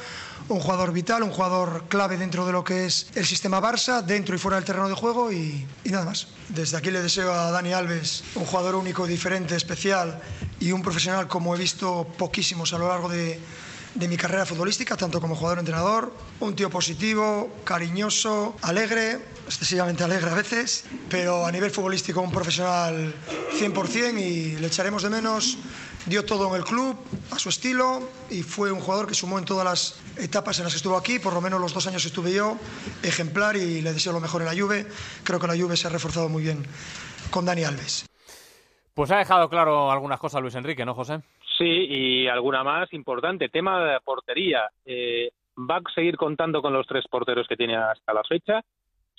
[0.48, 4.34] un jugador vital, un jugador clave dentro de lo que es el sistema Barça, dentro
[4.34, 6.28] y fuera del terreno de juego y, y nada más.
[6.48, 10.18] Desde aquí le deseo a Dani Alves un jugador único, diferente, especial
[10.60, 13.38] y un profesional como he visto poquísimos a lo largo de
[13.94, 16.14] de mi carrera futbolística, tanto como jugador-entrenador.
[16.40, 23.14] Un tío positivo, cariñoso, alegre, excesivamente alegre a veces, pero a nivel futbolístico un profesional
[23.52, 25.58] 100% y le echaremos de menos.
[26.04, 26.96] Dio todo en el club,
[27.30, 30.72] a su estilo, y fue un jugador que sumó en todas las etapas en las
[30.72, 32.58] que estuvo aquí, por lo menos los dos años estuve yo,
[33.04, 34.86] ejemplar y le deseo lo mejor en la Juve.
[35.22, 36.64] Creo que la Juve se ha reforzado muy bien
[37.30, 38.04] con Dani Alves.
[38.94, 41.20] Pues ha dejado claro algunas cosas Luis Enrique, ¿no, José?
[41.56, 43.48] Sí, y alguna más importante.
[43.48, 44.68] Tema de portería.
[44.84, 48.60] Eh, va a seguir contando con los tres porteros que tiene hasta la fecha,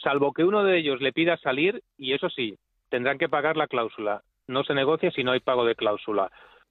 [0.04, 2.58] salvo que uno de ellos le pida salir, y eso sí,
[2.90, 4.22] tendrán que pagar la cláusula.
[4.48, 6.30] No se negocia si no hay pago de cláusula.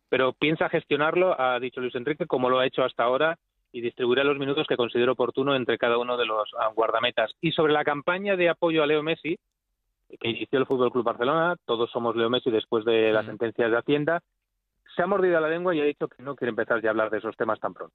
[0.09, 3.39] Pero piensa gestionarlo, ha dicho Luis Enrique, como lo ha hecho hasta ahora,
[3.73, 7.33] y distribuirá los minutos que considero oportuno entre cada uno de los ah, guardametas.
[7.41, 9.39] Y sobre la campaña de apoyo a Leo Messi,
[10.21, 13.79] que inició el Fútbol Club Barcelona, todos somos Leo Messi después de las sentencias de
[13.79, 14.21] Hacienda,
[14.95, 17.11] se ha mordido la lengua y ha dicho que no quiere empezar ya a hablar
[17.11, 17.95] de esos temas tan pronto.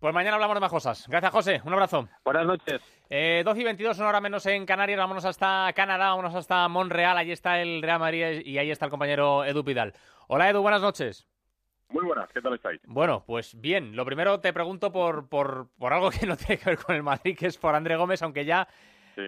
[0.00, 1.06] Pues mañana hablamos de más cosas.
[1.08, 1.62] Gracias, José.
[1.64, 2.08] Un abrazo.
[2.24, 2.80] Buenas noches.
[3.08, 4.98] Eh, 12 y 22, una hora menos en Canarias.
[4.98, 7.16] Vámonos hasta Canadá, vámonos hasta Montreal.
[7.16, 9.94] Allí está el Real Madrid y ahí está el compañero Edu Pidal.
[10.28, 11.26] Hola, Edu, buenas noches.
[11.88, 12.80] Muy buenas, ¿qué tal estáis?
[12.84, 13.96] Bueno, pues bien.
[13.96, 17.02] Lo primero te pregunto por, por, por algo que no tiene que ver con el
[17.02, 18.68] Madrid, que es por André Gómez, aunque ya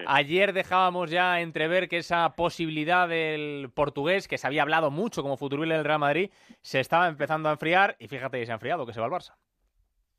[0.06, 5.36] Ayer dejábamos ya entrever que esa posibilidad del portugués, que se había hablado mucho como
[5.36, 8.84] futuro del Real Madrid, se estaba empezando a enfriar y fíjate que se ha enfriado,
[8.86, 9.34] que se va al Barça.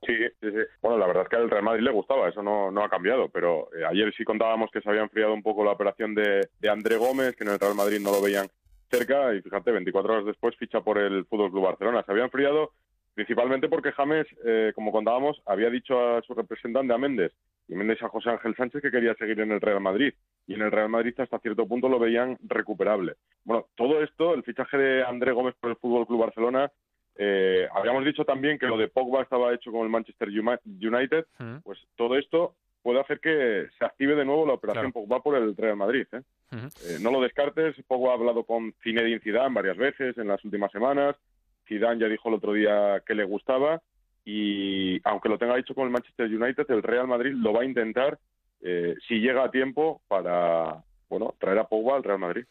[0.05, 0.57] Sí, sí, sí.
[0.81, 3.29] Bueno, la verdad es que al Real Madrid le gustaba, eso no, no ha cambiado,
[3.29, 6.69] pero eh, ayer sí contábamos que se había enfriado un poco la operación de, de
[6.69, 8.47] André Gómez, que en el Real Madrid no lo veían
[8.89, 12.03] cerca y fíjate, 24 horas después ficha por el Fútbol Club Barcelona.
[12.03, 12.71] Se había enfriado
[13.13, 17.33] principalmente porque James, eh, como contábamos, había dicho a su representante, a Méndez,
[17.67, 20.13] y Méndez a José Ángel Sánchez, que quería seguir en el Real Madrid.
[20.47, 23.15] Y en el Real Madrid hasta cierto punto lo veían recuperable.
[23.43, 26.71] Bueno, todo esto, el fichaje de André Gómez por el Fútbol Club Barcelona,
[27.21, 31.57] eh, habíamos dicho también que lo de Pogba estaba hecho con el Manchester United, mm.
[31.65, 35.53] pues todo esto puede hacer que se active de nuevo la operación Pogba por el
[35.57, 36.07] Real Madrid.
[36.13, 36.21] ¿eh?
[37.01, 41.17] no lo descartes, Pogba ha hablado con Zinedine Zidane varias veces en las últimas semanas,
[41.67, 43.81] Zidane ya dijo el otro día que le gustaba
[44.23, 47.65] y aunque lo tenga dicho con el Manchester United, el Real Madrid lo va a
[47.65, 48.17] intentar
[48.61, 52.45] eh, si llega a tiempo para bueno traer a Pogba al Real Madrid.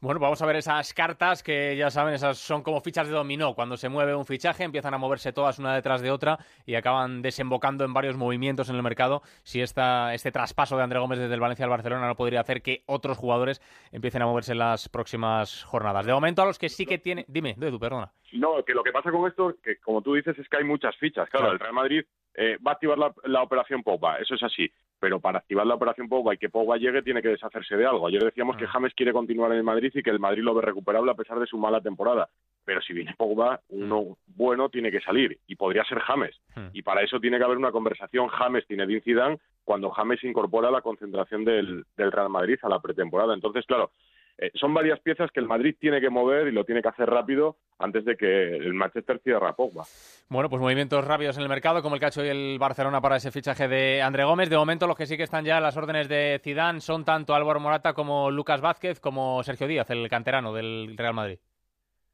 [0.00, 3.54] Bueno, vamos a ver esas cartas que ya saben, esas son como fichas de dominó.
[3.54, 7.22] Cuando se mueve un fichaje empiezan a moverse todas una detrás de otra y acaban
[7.22, 9.22] desembocando en varios movimientos en el mercado.
[9.42, 12.60] Si esta, este traspaso de André Gómez desde el Valencia al Barcelona no podría hacer
[12.60, 16.04] que otros jugadores empiecen a moverse en las próximas jornadas.
[16.04, 17.24] De momento a los que sí que tiene...
[17.26, 18.12] Dime, Edu, perdona.
[18.32, 20.94] No, que lo que pasa con esto, que como tú dices, es que hay muchas
[20.96, 21.30] fichas.
[21.30, 24.70] Claro, el Real Madrid eh, va a activar la, operación Pogba, eso es así.
[25.04, 28.06] Pero para activar la operación Pogba y que Pogba llegue, tiene que deshacerse de algo.
[28.06, 28.68] Ayer decíamos que ah.
[28.72, 31.38] James quiere continuar en el Madrid y que el Madrid lo ve recuperable a pesar
[31.38, 32.26] de su mala temporada.
[32.64, 36.34] pero si viene Pogba, uno bueno tiene que salir y podría ser James.
[36.56, 36.68] Hmm.
[36.72, 40.80] Y para eso tiene que haber una conversación James-Zinedine Zidane cuando James incorpora a la
[40.80, 43.34] concentración del, del Real Madrid a la pretemporada.
[43.34, 43.90] Entonces, claro,
[44.38, 47.08] eh, son varias piezas que el Madrid tiene que mover y lo tiene que hacer
[47.08, 49.84] rápido antes de que el Manchester cierre a Pogba.
[50.28, 53.16] Bueno, pues movimientos rápidos en el mercado, como el que ha hecho el Barcelona para
[53.16, 54.50] ese fichaje de André Gómez.
[54.50, 57.34] De momento, los que sí que están ya a las órdenes de Zidane son tanto
[57.34, 61.38] Álvaro Morata como Lucas Vázquez, como Sergio Díaz, el canterano del Real Madrid.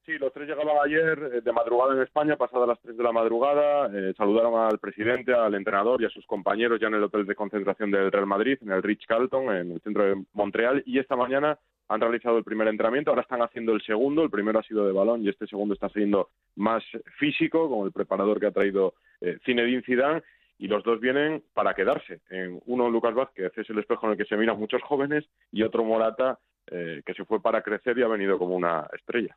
[0.05, 3.13] Sí, los tres llegaban ayer eh, de madrugada en España, pasadas las 3 de la
[3.13, 3.87] madrugada.
[3.93, 7.35] eh, saludaron al presidente, al entrenador y a sus compañeros ya en el hotel de
[7.35, 10.83] concentración del Real Madrid, en el Rich Carlton, en el centro de Montreal.
[10.87, 11.59] Y esta mañana
[11.91, 14.23] han realizado el primer entrenamiento, ahora están haciendo el segundo.
[14.23, 16.85] El primero ha sido de balón y este segundo está siendo más
[17.19, 20.23] físico, con el preparador que ha traído eh, Zinedine Zidane.
[20.57, 22.21] Y los dos vienen para quedarse.
[22.31, 25.63] En uno, Lucas Vázquez, es el espejo en el que se miran muchos jóvenes, y
[25.63, 26.39] otro, Morata,
[26.71, 29.37] eh, que se fue para crecer y ha venido como una estrella.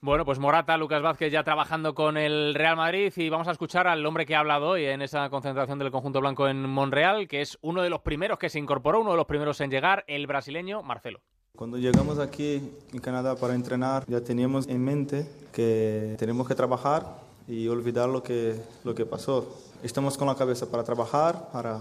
[0.00, 3.86] Bueno, pues Morata, Lucas Vázquez ya trabajando con el Real Madrid y vamos a escuchar
[3.86, 7.40] al hombre que ha hablado hoy en esa concentración del conjunto blanco en Monreal, que
[7.40, 10.26] es uno de los primeros que se incorporó, uno de los primeros en llegar, el
[10.26, 11.20] brasileño Marcelo.
[11.58, 17.18] Cuando llegamos aquí en Canadá para entrenar, ya teníamos en mente que tenemos que trabajar
[17.48, 19.44] y olvidar lo que, lo que pasó.
[19.82, 21.80] Estamos con la cabeza para trabajar, para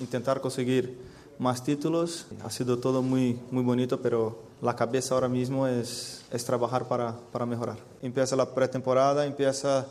[0.00, 0.98] intentar conseguir
[1.38, 2.26] más títulos.
[2.42, 7.14] Ha sido todo muy, muy bonito, pero la cabeza ahora mismo es, es trabajar para,
[7.30, 7.78] para mejorar.
[8.02, 9.86] Empieza la pretemporada, empieza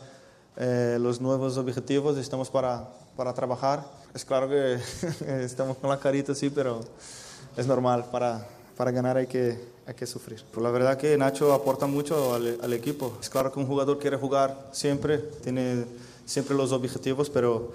[0.58, 3.82] eh, los nuevos objetivos, estamos para, para trabajar.
[4.12, 4.78] Es claro que
[5.42, 6.80] estamos con la carita así, pero
[7.56, 10.42] es normal, para, para ganar hay que, hay que sufrir.
[10.50, 13.16] Pero la verdad que Nacho aporta mucho al, equipo.
[13.20, 15.84] Es claro que un jugador quiere jugar siempre, tiene
[16.24, 17.72] siempre los objetivos, pero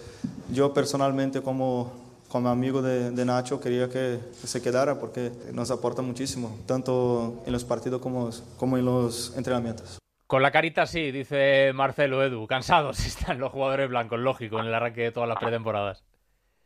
[0.52, 6.02] yo personalmente como como amigo de, de, Nacho quería que se quedara porque nos aporta
[6.02, 9.98] muchísimo, tanto en los partidos como, como en los entrenamientos.
[10.28, 12.46] Con la carita sí, dice Marcelo Edu.
[12.48, 16.04] Cansados están los jugadores blancos, lógico, en el arranque de todas las pretemporadas.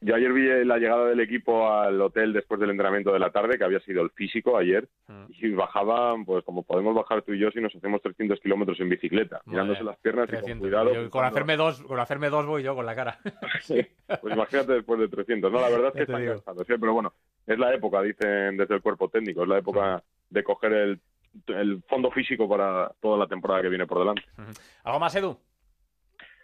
[0.04, 3.58] Yo ayer vi la llegada del equipo al hotel después del entrenamiento de la tarde,
[3.60, 5.26] que había sido el físico ayer, Mm.
[5.30, 8.90] y bajaban, pues como podemos bajar tú y yo si nos hacemos 300 kilómetros en
[8.90, 10.60] bicicleta, mirándose las piernas y con 300.
[10.68, 10.94] cuidado.
[10.94, 13.20] Yo con, hacerme dos, con hacerme dos voy yo con la cara.
[13.62, 13.80] Sí,
[14.22, 15.52] pues imagínate después de 300.
[15.52, 16.74] No, la verdad es que están cansados, ¿sí?
[16.80, 17.14] pero bueno,
[17.46, 21.00] es la época, dicen desde el cuerpo técnico, es la época de coger el,
[21.48, 24.24] el fondo físico para toda la temporada que viene por delante.
[24.84, 25.38] ¿Algo más, Edu?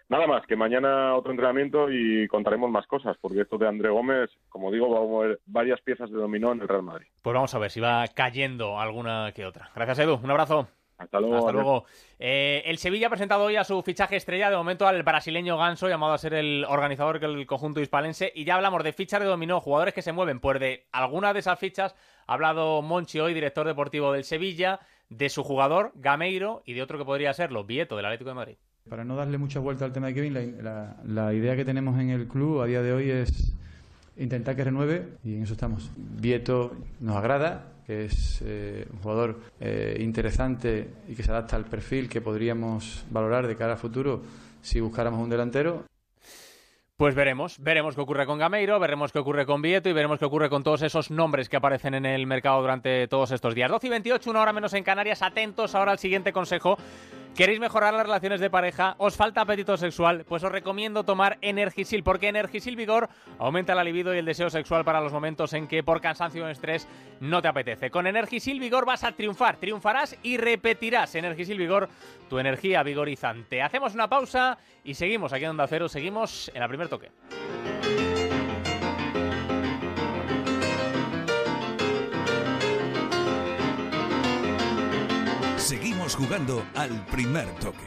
[0.09, 4.29] Nada más, que mañana otro entrenamiento y contaremos más cosas, porque esto de André Gómez,
[4.47, 7.07] como digo, va a mover varias piezas de dominó en el Real Madrid.
[7.21, 9.69] Pues vamos a ver si va cayendo alguna que otra.
[9.75, 10.19] Gracias, Edu.
[10.23, 10.69] Un abrazo.
[10.97, 11.37] Hasta luego.
[11.37, 11.85] Hasta luego.
[12.17, 15.89] Eh, el Sevilla ha presentado hoy a su fichaje estrella, de momento al brasileño Ganso,
[15.89, 18.31] llamado a ser el organizador del conjunto hispalense.
[18.33, 20.39] Y ya hablamos de fichas de dominó, jugadores que se mueven.
[20.39, 25.29] Pues de alguna de esas fichas ha hablado Monchi hoy, director deportivo del Sevilla, de
[25.29, 28.57] su jugador, Gameiro, y de otro que podría serlo, Vieto, del Atlético de Madrid.
[28.89, 32.27] Para no darle mucha vuelta al tema de Kevin, la, idea que tenemos en el
[32.27, 33.53] club a día de hoy es
[34.17, 35.91] intentar que renueve y en eso estamos.
[35.95, 41.65] Vieto nos agrada, que es eh, un jugador eh, interesante y que se adapta al
[41.65, 44.21] perfil que podríamos valorar de cara al futuro
[44.61, 45.83] si buscáramos un delantero.
[46.95, 50.25] Pues veremos, veremos qué ocurre con Gameiro, veremos qué ocurre con Vieto y veremos qué
[50.25, 53.69] ocurre con todos esos nombres que aparecen en el mercado durante todos estos días.
[53.69, 55.21] 12 y 28, una hora menos en Canarias.
[55.21, 56.77] Atentos ahora al siguiente consejo.
[57.37, 58.95] ¿Queréis mejorar las relaciones de pareja?
[58.97, 60.25] ¿Os falta apetito sexual?
[60.27, 64.83] Pues os recomiendo tomar Energisil, porque Energisil Vigor aumenta la libido y el deseo sexual
[64.83, 66.87] para los momentos en que por cansancio o estrés
[67.19, 67.91] no te apetece.
[67.91, 71.13] Con Energisil Vigor vas a triunfar, triunfarás y repetirás.
[71.13, 71.89] Energisil Vigor,
[72.27, 73.61] tu energía vigorizante.
[73.61, 77.11] Hacemos una pausa y seguimos aquí en Onda Cero, seguimos en la primer toque.
[86.15, 87.77] Jugando al primer toque.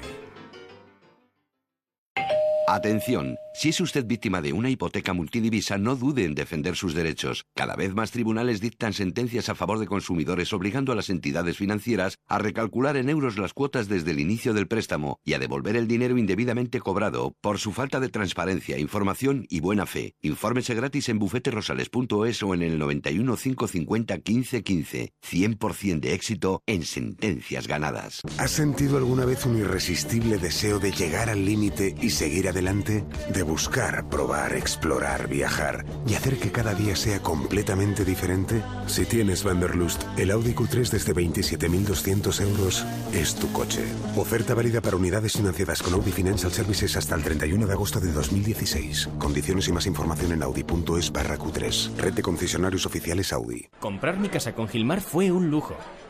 [2.69, 7.45] Atención, si es usted víctima de una hipoteca multidivisa, no dude en defender sus derechos.
[7.55, 12.17] Cada vez más tribunales dictan sentencias a favor de consumidores obligando a las entidades financieras
[12.27, 15.89] a recalcular en euros las cuotas desde el inicio del préstamo y a devolver el
[15.89, 20.15] dinero indebidamente cobrado por su falta de transparencia, información y buena fe.
[20.23, 25.13] Infórmese gratis en bufeterosales.es o en el 91 550 15 15.
[25.23, 28.23] 100% de éxito en sentencias ganadas.
[28.39, 33.05] ¿Has sentido alguna vez un irresistible deseo de llegar al límite y seguir adelante?
[33.33, 38.63] De buscar, probar, explorar, viajar y hacer que cada día sea completamente diferente?
[38.87, 43.85] Si tienes Vanderlust, el Audi Q3 desde 27.200 euros es tu coche.
[44.17, 48.13] Oferta válida para unidades financiadas con Audi Financial Services hasta el 31 de agosto de
[48.13, 49.09] 2016.
[49.19, 51.97] Condiciones y más información en audi.es barra Q3.
[51.97, 53.69] Red de concesionarios oficiales Audi.
[53.81, 55.77] Comprar mi casa con Gilmar fue un lujo.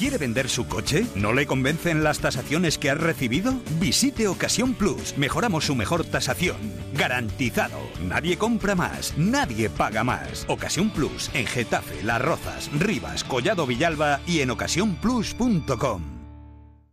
[0.00, 1.04] ¿Quiere vender su coche?
[1.14, 3.52] ¿No le convencen las tasaciones que ha recibido?
[3.78, 5.18] Visite Ocasión Plus.
[5.18, 6.56] Mejoramos su mejor tasación.
[6.94, 7.78] Garantizado.
[8.02, 9.12] Nadie compra más.
[9.18, 10.46] Nadie paga más.
[10.48, 11.30] Ocasión Plus.
[11.34, 16.20] En Getafe, Las Rozas, Rivas, Collado Villalba y en ocasiónplus.com.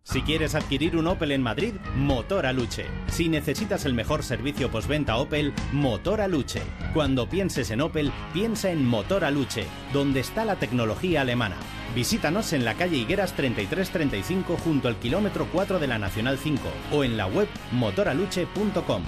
[0.03, 2.87] Si quieres adquirir un Opel en Madrid, Motor Aluche.
[3.07, 6.61] Si necesitas el mejor servicio postventa Opel, Motor Aluche.
[6.93, 11.55] Cuando pienses en Opel, piensa en Motor Aluche, donde está la tecnología alemana.
[11.97, 17.03] Visítanos en la calle Higueras 3335 junto al kilómetro 4 de la Nacional 5 o
[17.03, 19.01] en la web motoraluche.com.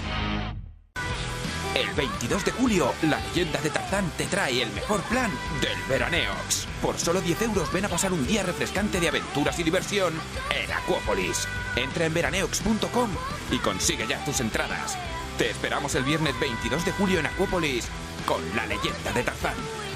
[1.76, 5.30] El 22 de julio, la leyenda de Tarzán te trae el mejor plan
[5.62, 6.66] del Veraneox.
[6.82, 10.12] Por solo 10 euros ven a pasar un día refrescante de aventuras y diversión
[10.60, 11.48] en Acuópolis.
[11.76, 13.12] Entra en veraneox.com
[13.52, 14.98] y consigue ya tus entradas.
[15.38, 17.88] Te esperamos el viernes 22 de julio en Acuópolis
[18.26, 19.89] con la leyenda de Tarzán.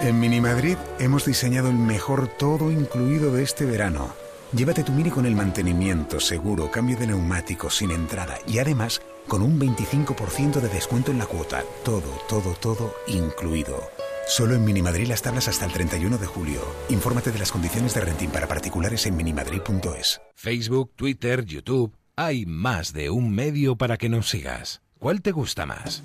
[0.00, 4.14] En Minimadrid hemos diseñado el mejor todo incluido de este verano.
[4.52, 9.42] Llévate tu Mini con el mantenimiento, seguro, cambio de neumáticos sin entrada y además con
[9.42, 11.64] un 25% de descuento en la cuota.
[11.84, 13.90] Todo, todo, todo incluido.
[14.28, 16.60] Solo en Minimadrid las tablas hasta el 31 de julio.
[16.90, 20.20] Infórmate de las condiciones de renting para particulares en minimadrid.es.
[20.36, 21.92] Facebook, Twitter, YouTube.
[22.14, 24.80] Hay más de un medio para que nos sigas.
[25.00, 26.04] ¿Cuál te gusta más?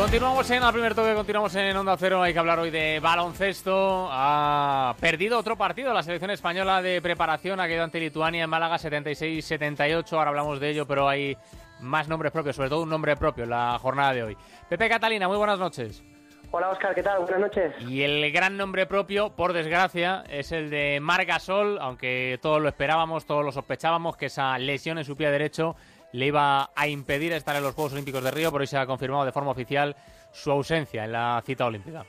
[0.00, 2.22] Continuamos en el primer toque, continuamos en Onda Cero.
[2.22, 4.08] Hay que hablar hoy de baloncesto.
[4.10, 7.60] Ha perdido otro partido la selección española de preparación.
[7.60, 10.10] Ha quedado ante Lituania en Málaga 76-78.
[10.14, 11.36] Ahora hablamos de ello, pero hay
[11.80, 14.36] más nombres propios, sobre todo un nombre propio en la jornada de hoy.
[14.70, 16.02] Pepe Catalina, muy buenas noches.
[16.50, 17.20] Hola Oscar, ¿qué tal?
[17.20, 17.74] Buenas noches.
[17.86, 22.68] Y el gran nombre propio, por desgracia, es el de Marc Gasol, aunque todos lo
[22.68, 25.76] esperábamos, todos lo sospechábamos, que esa lesión en su pie derecho
[26.12, 28.86] le iba a impedir estar en los Juegos Olímpicos de Río, pero hoy se ha
[28.86, 29.94] confirmado de forma oficial
[30.32, 32.04] su ausencia en la cita olímpica.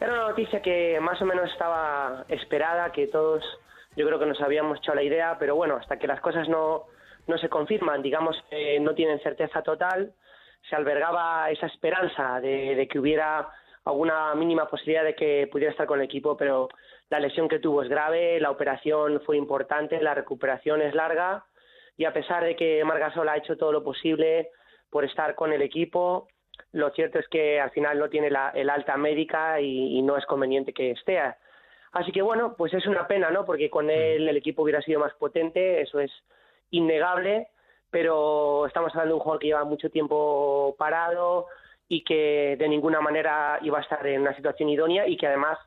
[0.00, 3.42] Era una noticia que más o menos estaba esperada, que todos
[3.96, 6.84] yo creo que nos habíamos hecho la idea, pero bueno, hasta que las cosas no,
[7.26, 10.12] no se confirman, digamos que no tienen certeza total,
[10.68, 13.48] se albergaba esa esperanza de, de que hubiera
[13.86, 16.68] alguna mínima posibilidad de que pudiera estar con el equipo, pero
[17.08, 21.46] la lesión que tuvo es grave, la operación fue importante, la recuperación es larga
[21.96, 24.50] y a pesar de que Margasol ha hecho todo lo posible
[24.90, 26.28] por estar con el equipo,
[26.72, 30.16] lo cierto es que al final no tiene la, el alta médica y, y, no
[30.16, 31.20] es conveniente que esté.
[31.92, 33.44] Así que bueno, pues es una pena, ¿no?
[33.44, 36.10] Porque con él el equipo hubiera sido más potente, eso es
[36.70, 37.48] innegable,
[37.90, 41.46] pero estamos hablando de un jugador que lleva mucho tiempo parado
[41.88, 45.58] y que de ninguna manera iba a estar en una situación idónea y que además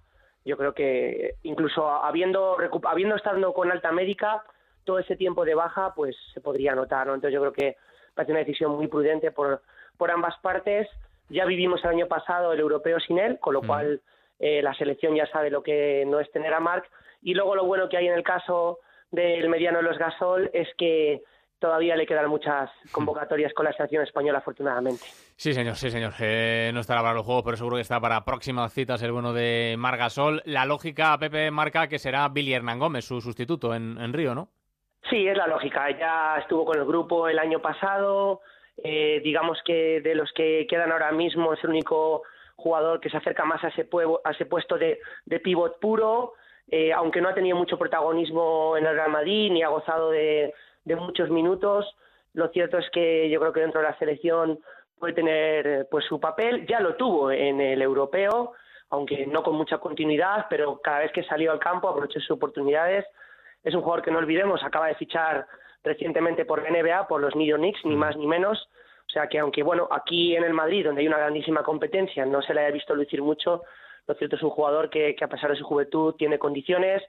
[0.45, 4.43] yo creo que incluso habiendo, habiendo estado con alta médica,
[4.89, 7.13] todo ese tiempo de baja pues se podría notar, ¿no?
[7.13, 7.77] Entonces yo creo que
[8.15, 9.61] parece una decisión muy prudente por,
[9.97, 10.87] por ambas partes.
[11.29, 13.67] Ya vivimos el año pasado el europeo sin él, con lo mm.
[13.67, 14.01] cual
[14.39, 16.89] eh, la selección ya sabe lo que no es tener a Marc.
[17.21, 18.79] Y luego lo bueno que hay en el caso
[19.11, 21.21] del mediano de los Gasol es que
[21.59, 25.03] todavía le quedan muchas convocatorias con la selección española, afortunadamente.
[25.35, 26.13] Sí, señor, sí, señor.
[26.19, 29.33] Eh, no estará para los juegos, pero seguro que está para próximas citas el bueno
[29.33, 30.41] de Margasol.
[30.45, 34.49] La lógica, Pepe, marca que será Billy Hernán Gómez, su sustituto en, en Río, ¿no?
[35.09, 35.89] Sí, es la lógica.
[35.91, 38.41] Ya estuvo con el grupo el año pasado.
[38.83, 42.23] Eh, digamos que de los que quedan ahora mismo es el único
[42.55, 43.87] jugador que se acerca más a ese,
[44.23, 46.33] a ese puesto de, de pivot puro,
[46.69, 50.53] eh, aunque no ha tenido mucho protagonismo en el Real Madrid ni ha gozado de,
[50.83, 51.95] de muchos minutos.
[52.33, 54.59] Lo cierto es que yo creo que dentro de la selección
[54.99, 56.67] puede tener pues su papel.
[56.67, 58.53] Ya lo tuvo en el europeo,
[58.89, 63.05] aunque no con mucha continuidad, pero cada vez que salió al campo aprovechó sus oportunidades
[63.63, 65.45] es un jugador que no olvidemos, acaba de fichar
[65.83, 68.69] recientemente por la NBA, por los New York Knicks, ni más ni menos.
[69.07, 72.41] O sea que aunque, bueno, aquí en el Madrid, donde hay una grandísima competencia, no
[72.41, 73.63] se le haya visto lucir mucho,
[74.07, 77.03] lo cierto es un jugador que, que a pesar de su juventud tiene condiciones,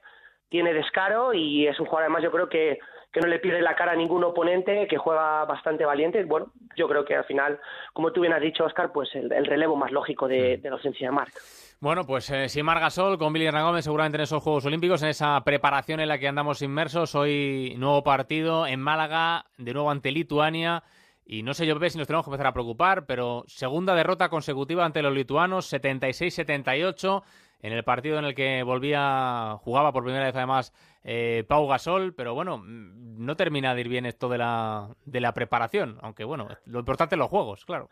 [0.49, 2.79] tiene descaro y es un jugador además yo creo que,
[3.13, 6.25] que no le pierde la cara a ningún oponente, que juega bastante valiente.
[6.25, 7.59] Bueno, yo creo que al final,
[7.93, 10.77] como tú bien has dicho, Oscar, pues el, el relevo más lógico de, de la
[10.77, 11.33] ausencia de Marc.
[11.81, 15.43] Bueno, pues eh, sin Margasol, con Billy Gómez seguramente en esos Juegos Olímpicos, en esa
[15.45, 17.15] preparación en la que andamos inmersos.
[17.15, 20.85] Hoy nuevo partido en Málaga, de nuevo ante Lituania.
[21.25, 24.29] Y no sé yo, Pepe, si nos tenemos que empezar a preocupar, pero segunda derrota
[24.29, 27.23] consecutiva ante los lituanos, 76-78,
[27.63, 30.75] en el partido en el que volvía, jugaba por primera vez además
[31.05, 35.21] eh, Pau Gasol, pero bueno, mm, no termina de ir bien esto de la, de
[35.21, 37.89] la preparación, aunque bueno, lo importante es los juegos, claro.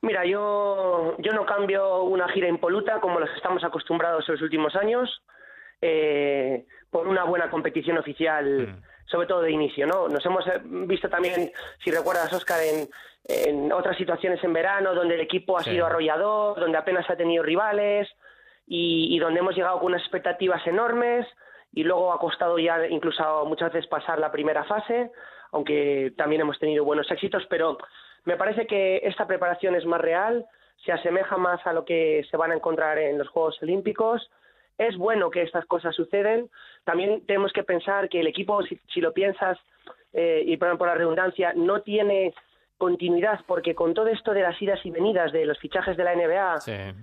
[0.00, 4.76] Mira, yo, yo no cambio una gira impoluta como los estamos acostumbrados en los últimos
[4.76, 5.22] años
[5.80, 10.08] eh, por una buena competición oficial, sobre todo de inicio, ¿no?
[10.08, 11.50] Nos hemos eh, visto también,
[11.82, 12.88] si recuerdas, Oscar, en,
[13.24, 15.70] en otras situaciones en verano donde el equipo ha Sí.
[15.70, 18.08] sido arrollador, donde apenas ha tenido rivales
[18.66, 21.26] y, y donde hemos llegado con unas expectativas enormes
[21.72, 25.10] y luego ha costado ya incluso muchas veces pasar la primera fase,
[25.52, 27.78] aunque también hemos tenido buenos éxitos, pero
[28.24, 30.46] me parece que esta preparación es más real,
[30.84, 34.30] se asemeja más a lo que se van a encontrar en los Juegos Olímpicos.
[34.76, 36.50] Es bueno que estas cosas suceden.
[36.84, 39.58] También tenemos que pensar que el equipo, si, si lo piensas,
[40.12, 42.32] eh, y perdón por la redundancia, no tiene
[42.78, 46.14] continuidad porque con todo esto de las idas y venidas de los fichajes de la
[46.14, 46.60] NBA,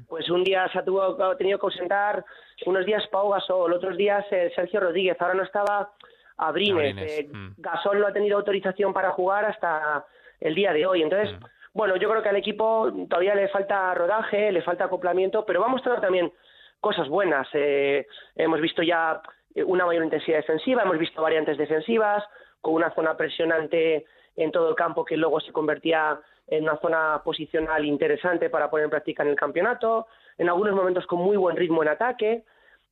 [0.07, 2.23] pues un día se ha, tuvo- ha tenido que ausentar,
[2.65, 5.91] unos días Pau Gasol, otros días eh, Sergio Rodríguez, ahora no estaba
[6.37, 7.55] Abrines, eh, mm.
[7.57, 10.05] Gasol no ha tenido autorización para jugar hasta
[10.39, 11.01] el día de hoy.
[11.01, 11.35] Entonces,
[11.73, 15.67] bueno, yo creo que al equipo todavía le falta rodaje, le falta acoplamiento, pero va
[15.67, 16.31] a mostrar también
[16.79, 17.47] cosas buenas.
[17.53, 18.05] Eh,
[18.35, 19.21] hemos visto ya
[19.53, 22.23] eh, una mayor intensidad defensiva, hemos visto variantes defensivas,
[22.61, 24.05] con una zona presionante
[24.35, 28.85] en todo el campo que luego se convertía en una zona posicional interesante para poner
[28.85, 30.07] en práctica en el campeonato,
[30.37, 32.43] en algunos momentos con muy buen ritmo en ataque.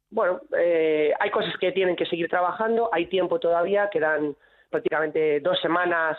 [0.09, 4.35] Bueno, eh, hay cosas que tienen que seguir trabajando, hay tiempo todavía, quedan
[4.69, 6.17] prácticamente dos semanas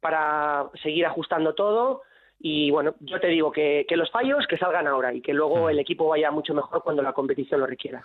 [0.00, 2.02] para seguir ajustando todo
[2.38, 5.70] y bueno, yo te digo que, que los fallos que salgan ahora y que luego
[5.70, 8.04] el equipo vaya mucho mejor cuando la competición lo requiera.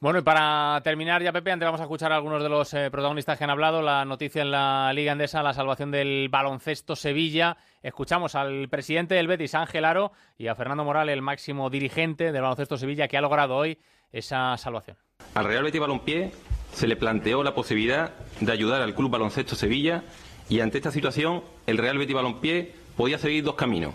[0.00, 2.90] Bueno, y para terminar ya, Pepe, antes vamos a escuchar a algunos de los eh,
[2.90, 3.80] protagonistas que han hablado.
[3.80, 7.56] La noticia en la Liga Endesa, la salvación del baloncesto Sevilla.
[7.82, 12.42] Escuchamos al presidente del Betis, Ángel Aro, y a Fernando Morales, el máximo dirigente del
[12.42, 13.78] baloncesto Sevilla, que ha logrado hoy
[14.12, 14.96] esa salvación.
[15.34, 16.32] Al Real Betis Balompié
[16.72, 20.02] se le planteó la posibilidad de ayudar al Club Baloncesto Sevilla
[20.48, 23.94] y ante esta situación el Real Betis Balompié podía seguir dos caminos.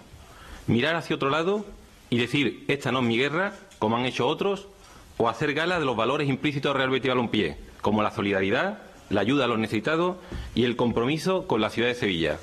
[0.67, 1.65] Mirar hacia otro lado
[2.09, 4.67] y decir esta no es mi guerra, como han hecho otros,
[5.15, 8.79] o hacer gala de los valores implícitos del Real Betis Balompié, como la solidaridad,
[9.09, 10.17] la ayuda a los necesitados
[10.55, 12.37] y el compromiso con la ciudad de Sevilla.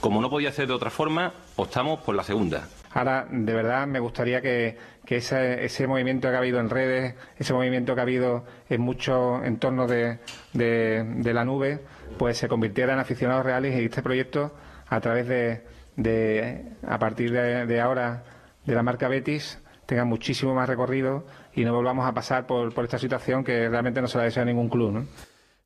[0.00, 2.66] Como no podía ser de otra forma, optamos por la segunda.
[2.92, 4.76] Ahora, de verdad, me gustaría que,
[5.06, 9.88] ese movimiento que ha habido en redes, ese movimiento que ha habido en muchos entornos
[9.88, 10.18] de,
[10.54, 11.78] de, de la nube,
[12.18, 14.50] pues se convirtiera en aficionados reales y este proyecto,
[14.88, 15.62] a través de,
[15.96, 18.24] de a partir de, de ahora,
[18.64, 21.24] de la marca Betis, tenga muchísimo más recorrido
[21.54, 24.42] y no volvamos a pasar por, por esta situación que realmente no se la desea
[24.42, 24.92] a ningún club.
[24.92, 25.04] ¿no?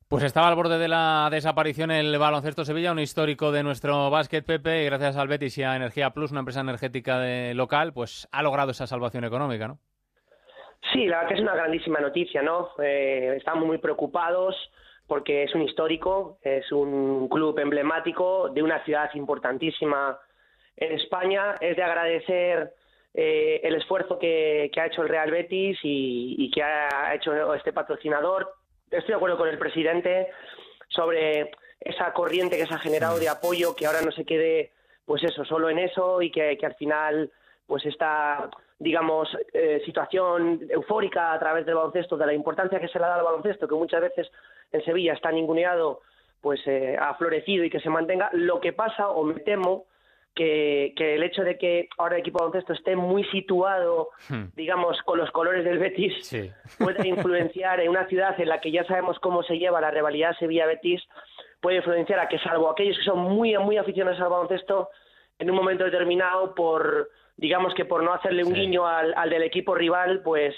[0.07, 4.45] Pues estaba al borde de la desaparición el baloncesto Sevilla, un histórico de nuestro básquet,
[4.45, 8.27] Pepe, y gracias al Betis y a Energía Plus, una empresa energética de local, pues
[8.31, 9.77] ha logrado esa salvación económica, ¿no?
[10.93, 12.69] Sí, la verdad que es una grandísima noticia, ¿no?
[12.81, 14.55] Eh, estamos muy preocupados
[15.09, 20.19] porque es un histórico, es un club emblemático de una ciudad importantísima
[20.77, 21.55] en España.
[21.59, 22.75] Es de agradecer
[23.15, 28.53] eh, el esfuerzo que, ha hecho el Real Betis y, que ha hecho este patrocinador.
[28.91, 30.27] Estoy de acuerdo con el presidente
[30.89, 31.49] sobre
[31.79, 34.73] esa corriente que se ha generado de apoyo, que ahora no se quede,
[35.05, 37.31] pues eso, solo en eso y que, que al final,
[37.65, 42.97] pues esta, digamos, eh, situación eufórica a través del baloncesto, de la importancia que se
[42.97, 44.31] le da al baloncesto, que muchas veces
[44.71, 46.01] en Sevilla está ninguneado,
[46.41, 48.29] pues eh, ha florecido y que se mantenga.
[48.31, 49.85] Lo que pasa, o me temo,
[50.33, 54.09] que, que el hecho de que ahora el equipo baloncesto esté muy situado,
[54.55, 56.49] digamos, con los colores del Betis, Sí.
[56.79, 60.37] puede influenciar en una ciudad en la que ya sabemos cómo se lleva la rivalidad
[60.39, 61.01] Sevilla-Betis,
[61.59, 64.89] puede influenciar a que salvo aquellos que son muy, muy aficionados al baloncesto,
[65.39, 67.09] en un momento determinado, por,
[67.39, 70.53] digamos que por no hacerle un guiño al, al del equipo rival, pues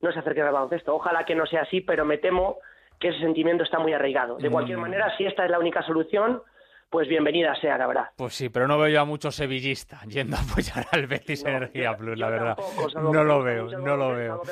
[0.00, 0.94] no se acerquen al baloncesto.
[0.94, 2.58] Ojalá que no sea así, pero me temo
[2.98, 4.36] que ese sentimiento está muy arraigado.
[4.38, 4.82] De cualquier Mm.
[4.82, 6.42] manera, si esta es la única solución,
[6.90, 8.04] pues bienvenida sea, la verdad.
[8.16, 11.96] Pues sí, pero no veo yo a muchos sevillistas yendo a apoyar al Betis Energía
[11.96, 12.56] Plus, la verdad.
[12.94, 14.42] no lo veo, no lo veo.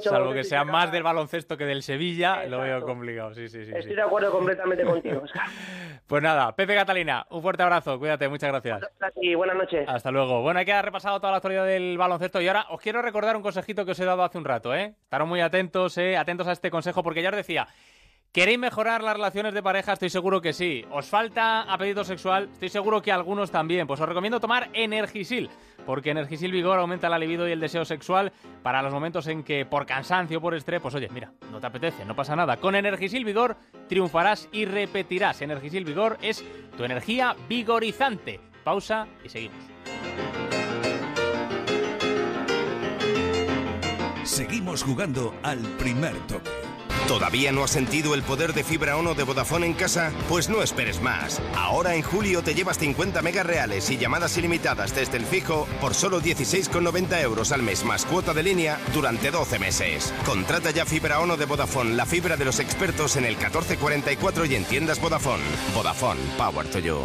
[0.00, 3.72] Salvo que sea más del baloncesto que del Sevilla, lo veo complicado, sí, sí, sí.
[3.74, 5.22] Estoy de acuerdo completamente contigo,
[6.06, 8.80] Pues nada, Pepe Catalina, un fuerte abrazo, cuídate, muchas gracias.
[9.20, 9.88] Y buenas noches.
[9.88, 10.42] Hasta luego.
[10.42, 13.36] Bueno, hay que haber repasado toda la actualidad del baloncesto y ahora os quiero recordar
[13.36, 14.94] un consejito que os he dado hace un rato, ¿eh?
[15.04, 16.16] Estaros muy atentos, ¿eh?
[16.16, 17.68] Atentos a este consejo porque ya os decía,
[18.32, 19.94] ¿Queréis mejorar las relaciones de pareja?
[19.94, 20.84] Estoy seguro que sí.
[20.92, 22.48] ¿Os falta apetito sexual?
[22.52, 23.88] Estoy seguro que algunos también.
[23.88, 25.50] Pues os recomiendo tomar Energisil,
[25.84, 29.66] porque Energisil Vigor aumenta la libido y el deseo sexual para los momentos en que
[29.66, 32.56] por cansancio o por estrés, pues oye, mira, no te apetece, no pasa nada.
[32.58, 33.56] Con Energisil Vigor
[33.88, 35.42] triunfarás y repetirás.
[35.42, 36.44] Energisil Vigor es
[36.76, 38.38] tu energía vigorizante.
[38.62, 39.64] Pausa y seguimos.
[44.22, 46.50] Seguimos jugando al primer toque.
[47.08, 50.12] ¿Todavía no has sentido el poder de fibra ONO de Vodafone en casa?
[50.28, 51.40] Pues no esperes más.
[51.56, 55.94] Ahora en julio te llevas 50 megas reales y llamadas ilimitadas desde el fijo por
[55.94, 60.14] solo 16,90 euros al mes más cuota de línea durante 12 meses.
[60.24, 64.54] Contrata ya fibra ONO de Vodafone, la fibra de los expertos en el 1444 y
[64.54, 65.42] en tiendas Vodafone.
[65.74, 66.98] Vodafone, Power to You.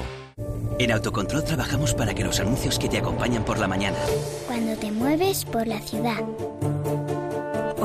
[0.77, 3.97] En Autocontrol trabajamos para que los anuncios que te acompañan por la mañana.
[4.45, 6.21] Cuando te mueves por la ciudad.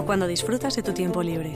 [0.00, 1.52] O cuando disfrutas de tu tiempo libre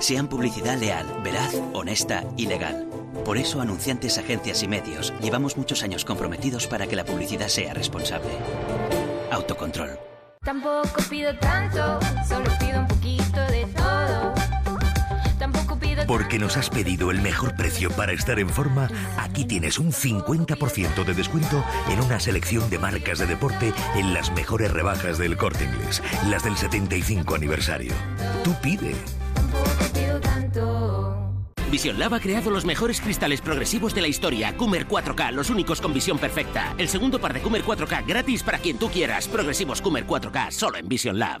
[0.00, 2.88] sean publicidad leal, veraz, honesta y legal.
[3.22, 7.74] Por eso, anunciantes, agencias y medios, llevamos muchos años comprometidos para que la publicidad sea
[7.74, 8.30] responsable.
[9.30, 9.90] Autocontrol.
[10.42, 13.51] Tampoco pido tanto, solo pido un poquito de.
[16.12, 18.86] Porque nos has pedido el mejor precio para estar en forma,
[19.16, 24.30] aquí tienes un 50% de descuento en una selección de marcas de deporte en las
[24.34, 27.94] mejores rebajas del corte inglés, las del 75 aniversario.
[28.44, 28.94] Tú pide.
[31.70, 34.54] Vision Lab ha creado los mejores cristales progresivos de la historia.
[34.58, 36.74] Coomer 4K, los únicos con visión perfecta.
[36.76, 39.28] El segundo par de Coomer 4K gratis para quien tú quieras.
[39.28, 41.40] Progresivos Coomer 4K, solo en Vision Lab.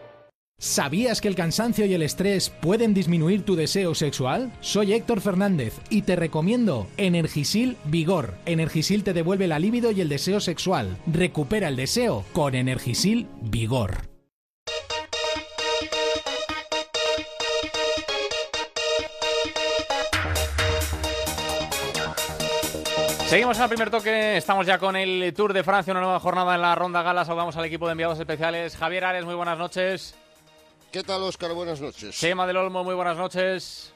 [0.61, 4.51] ¿Sabías que el cansancio y el estrés pueden disminuir tu deseo sexual?
[4.61, 8.35] Soy Héctor Fernández y te recomiendo Energisil Vigor.
[8.45, 10.99] Energisil te devuelve la libido y el deseo sexual.
[11.07, 14.07] Recupera el deseo con Energisil Vigor.
[23.25, 26.53] Seguimos en el primer toque, estamos ya con el Tour de Francia, una nueva jornada
[26.53, 27.25] en la ronda gala.
[27.25, 28.77] Saludamos al equipo de enviados especiales.
[28.77, 30.20] Javier Ares, muy buenas noches.
[30.91, 31.53] ¿Qué tal, Óscar?
[31.53, 32.19] Buenas noches.
[32.19, 33.93] Chema del Olmo, muy buenas noches.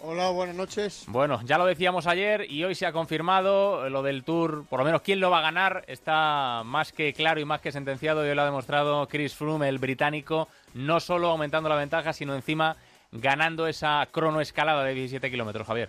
[0.00, 1.02] Hola, buenas noches.
[1.08, 4.84] Bueno, ya lo decíamos ayer y hoy se ha confirmado lo del Tour, por lo
[4.84, 8.28] menos quién lo va a ganar, está más que claro y más que sentenciado y
[8.28, 12.76] hoy lo ha demostrado Chris Froome, el británico, no solo aumentando la ventaja, sino encima
[13.10, 15.88] ganando esa cronoescalada de 17 kilómetros, Javier.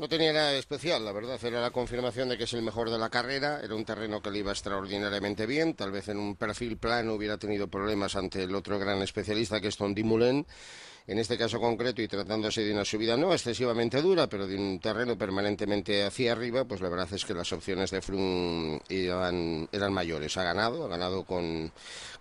[0.00, 1.38] No tenía nada especial, la verdad.
[1.44, 3.60] Era la confirmación de que es el mejor de la carrera.
[3.62, 5.74] Era un terreno que le iba extraordinariamente bien.
[5.74, 9.68] Tal vez en un perfil plano hubiera tenido problemas ante el otro gran especialista que
[9.68, 10.46] es Tom Dumoulin.
[11.06, 14.80] En este caso concreto y tratándose de una subida no excesivamente dura, pero de un
[14.80, 19.92] terreno permanentemente hacia arriba, pues la verdad es que las opciones de Froome eran, eran
[19.92, 20.34] mayores.
[20.38, 21.70] Ha ganado, ha ganado con,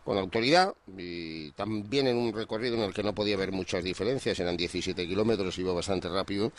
[0.04, 4.38] con autoridad y también en un recorrido en el que no podía haber muchas diferencias.
[4.40, 6.52] Eran 17 kilómetros, iba bastante rápido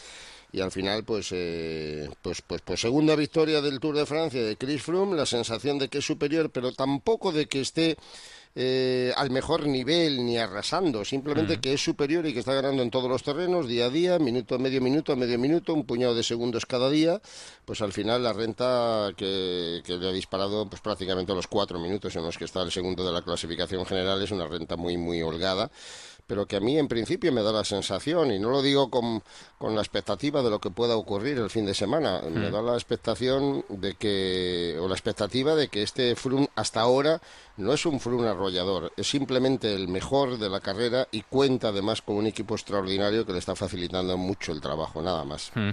[0.52, 4.56] y al final pues, eh, pues, pues, pues segunda victoria del Tour de Francia de
[4.56, 7.96] Chris Froome, la sensación de que es superior, pero tampoco de que esté
[8.56, 12.90] eh, al mejor nivel ni arrasando, simplemente que es superior y que está ganando en
[12.90, 16.16] todos los terrenos, día a día, minuto a medio minuto a medio minuto, un puñado
[16.16, 17.22] de segundos cada día,
[17.64, 22.16] pues al final la renta que, que le ha disparado pues prácticamente los cuatro minutos
[22.16, 25.22] en los que está el segundo de la clasificación general es una renta muy muy
[25.22, 25.70] holgada
[26.30, 29.20] pero que a mí en principio me da la sensación, y no lo digo con,
[29.58, 32.52] con la expectativa de lo que pueda ocurrir el fin de semana, me mm.
[32.52, 37.20] da la expectación de que, o la expectativa de que este Froome hasta ahora
[37.56, 42.00] no es un Froome arrollador, es simplemente el mejor de la carrera y cuenta además
[42.00, 45.50] con un equipo extraordinario que le está facilitando mucho el trabajo, nada más.
[45.56, 45.70] Mm.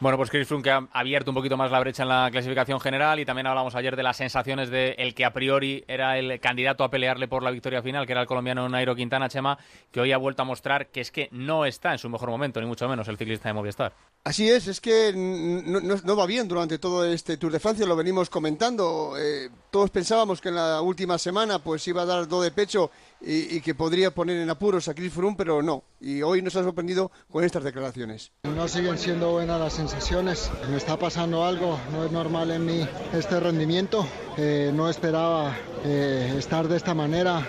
[0.00, 2.80] Bueno, pues Chris Froome que ha abierto un poquito más la brecha en la clasificación
[2.80, 6.40] general y también hablamos ayer de las sensaciones de el que a priori era el
[6.40, 9.58] candidato a pelearle por la victoria final, que era el colombiano Nairo Quintana Chema,
[9.92, 12.60] que hoy ha vuelto a mostrar que es que no está en su mejor momento,
[12.60, 13.92] ni mucho menos el ciclista de Movistar.
[14.24, 18.28] Así es, es que no, va bien durante todo este Tour de Francia, lo venimos
[18.28, 19.14] comentando.
[19.18, 22.90] Eh, todos pensábamos que en la última semana pues iba a dar do de pecho
[23.20, 25.82] y, que podría poner en apuros a Chris Froome, pero no.
[26.00, 28.32] Y hoy nos ha sorprendido con estas declaraciones.
[28.44, 30.50] No siguen siendo buenas las sensaciones.
[30.70, 34.06] Me está pasando algo, no es normal en mí este rendimiento.
[34.36, 37.46] Eh, no esperaba eh, estar de esta manera.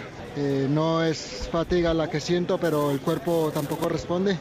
[0.69, 4.37] No es fatiga la que siento, pero el cuerpo tampoco responde.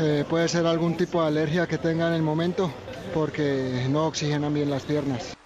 [0.00, 2.72] Eh, puede ser algún tipo de alergia que tenga en el momento
[3.14, 5.36] porque no oxigenan bien las piernas.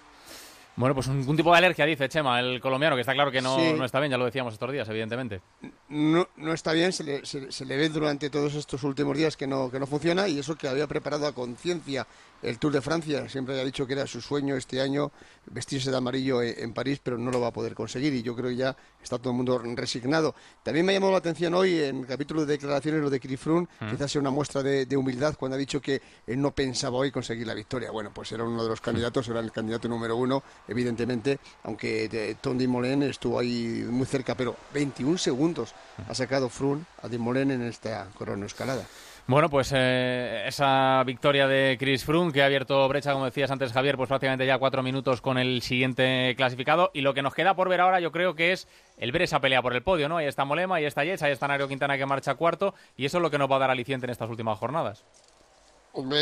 [0.77, 3.57] Bueno, pues un, tipo de alergia, dice Chema, el colombiano, que está claro que no,
[3.73, 5.41] no está bien, ya lo decíamos estos días, evidentemente.
[5.89, 9.47] No, no está bien, se le, se, le, ve durante todos estos últimos días que
[9.47, 12.05] no, que no funciona y eso que había preparado a conciencia
[12.41, 13.27] el Tour de Francia.
[13.29, 15.11] Siempre ha dicho que era su sueño este año
[15.45, 18.35] vestirse de amarillo e, en París, pero no lo va a poder conseguir y yo
[18.35, 20.35] creo que ya está todo el mundo resignado.
[20.63, 23.67] También me ha llamado la atención hoy en el capítulo de declaraciones lo de Kirifrun,
[23.79, 23.89] mm.
[23.91, 27.45] quizás sea una muestra de, humildad cuando ha dicho que él no pensaba hoy conseguir
[27.45, 27.91] la victoria.
[27.91, 32.35] Bueno, pues era uno de los candidatos, era el candidato número uno, evidentemente, aunque eh,
[32.41, 35.73] Tom Dumoulin estuvo ahí muy cerca, pero 21 segundos
[36.07, 38.07] ha sacado Frun a Dumoulin en esta
[38.45, 38.85] escalada.
[39.29, 43.73] Bueno, pues eh, esa victoria de Chris Froome que ha abierto brecha, como decías antes
[43.73, 46.91] Javier, pues prácticamente ya cuatro minutos con el siguiente clasificado.
[46.93, 49.41] Y lo que nos queda por ver ahora yo creo que es el ver esa
[49.41, 50.15] pelea por el podio, ¿no?
[50.15, 53.17] Ahí está Molema, ahí está Yates, ahí está Nairo Quintana que marcha cuarto y eso
[53.17, 55.03] es lo que nos va a dar aliciente en estas últimas jornadas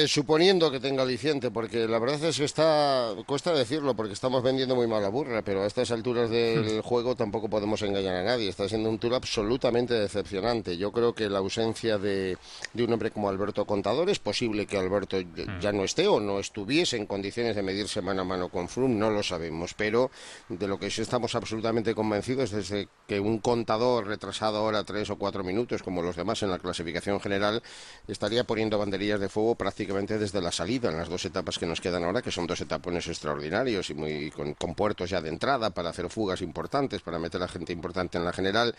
[0.07, 4.75] suponiendo que tenga aliciente, porque la verdad es que está, cuesta decirlo, porque estamos vendiendo
[4.75, 6.81] muy mal la burra, pero a estas alturas del hmm.
[6.81, 8.49] juego tampoco podemos engañar a nadie.
[8.49, 10.77] Está siendo un tour absolutamente decepcionante.
[10.77, 12.37] Yo creo que la ausencia de,
[12.73, 15.59] de un hombre como Alberto Contador es posible que Alberto hmm.
[15.59, 18.95] ya no esté o no estuviese en condiciones de medirse mano a mano con Froome,
[18.95, 20.11] no lo sabemos, pero
[20.49, 25.09] de lo que sí estamos absolutamente convencidos es de que un contador retrasado ahora tres
[25.09, 27.61] o cuatro minutos, como los demás en la clasificación general,
[28.07, 31.81] estaría poniendo banderillas de fuego prácticamente desde la salida en las dos etapas que nos
[31.81, 35.71] quedan ahora, que son dos etapones extraordinarios y muy con, con puertos ya de entrada
[35.71, 38.75] para hacer fugas importantes, para meter a gente importante en la general.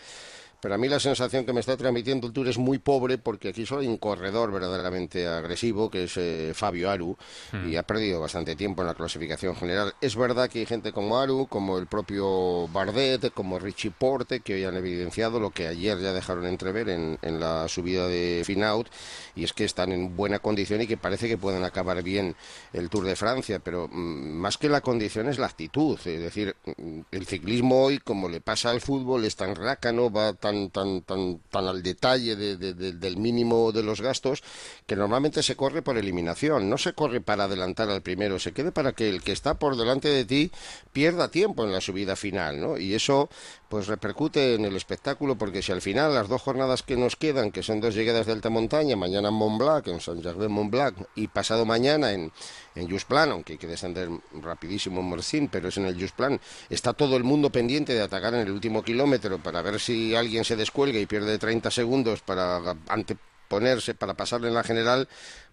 [0.67, 3.47] Pero a mí la sensación que me está transmitiendo el Tour es muy pobre porque
[3.47, 7.15] aquí solo hay un corredor verdaderamente agresivo que es eh, Fabio Aru
[7.53, 7.77] y hmm.
[7.77, 9.93] ha perdido bastante tiempo en la clasificación general.
[10.01, 14.55] Es verdad que hay gente como Aru, como el propio Bardet, como Richie Porte que
[14.55, 18.89] hoy han evidenciado lo que ayer ya dejaron entrever en, en la subida de Finaut
[19.37, 22.35] y es que están en buena condición y que parece que pueden acabar bien
[22.73, 26.57] el Tour de Francia, pero mm, más que la condición es la actitud, es decir,
[26.65, 31.01] mm, el ciclismo hoy como le pasa al fútbol es tan rácano, va tan, tan,
[31.01, 34.43] tan, tan al detalle del mínimo de los gastos,
[34.85, 38.71] que normalmente se corre por eliminación, no se corre para adelantar al primero, se quede
[38.71, 40.51] para que el que está por delante de ti
[40.91, 42.77] pierda tiempo en la subida final, ¿no?
[42.77, 43.29] Y eso
[43.69, 47.51] pues repercute en el espectáculo, porque si al final las dos jornadas que nos quedan,
[47.51, 51.65] que son dos llegadas de alta montaña, mañana en Montblanc, en Saint-Gervais Montblanc, y pasado
[51.65, 52.31] mañana en,
[52.75, 54.09] en Plan, aunque hay que descender
[54.41, 56.39] rapidísimo en Morcín, pero es en el Plan,
[56.69, 60.36] está todo el mundo pendiente de atacar en el último kilómetro para ver si alguien
[60.43, 65.07] se descuelga y pierde 30 segundos para anteponerse, para pasarle en la general,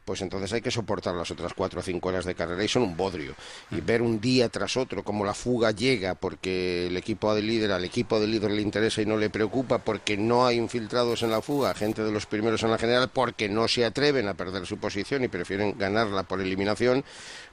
[0.04, 2.82] pues entonces hay que soportar las otras cuatro o cinco horas de carrera y son
[2.82, 3.34] un bodrio.
[3.70, 7.72] Y ver un día tras otro cómo la fuga llega porque el equipo de líder,
[7.72, 11.30] al equipo de líder le interesa y no le preocupa porque no hay infiltrados en
[11.30, 14.66] la fuga, gente de los primeros en la general, porque no se atreven a perder
[14.66, 17.04] su posición y prefieren ganarla por eliminación,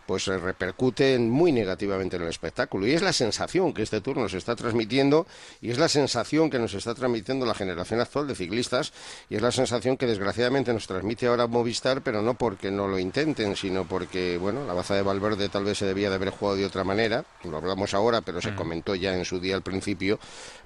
[0.06, 2.88] pues repercute muy negativamente en el espectáculo.
[2.88, 5.28] Y es la sensación que este turno nos está transmitiendo
[5.62, 8.94] y es la sensación que nos está transmitiendo la generación actual de ciclistas
[9.30, 13.00] y es la sensación que desgraciadamente nos transmite ahora Movistar, pero no porque no lo
[13.00, 16.58] intenten, sino porque, bueno, la baza de Valverde tal vez se debía de haber jugado
[16.58, 18.56] de otra manera, lo hablamos ahora, pero se mm.
[18.56, 20.20] comentó ya en su día al principio,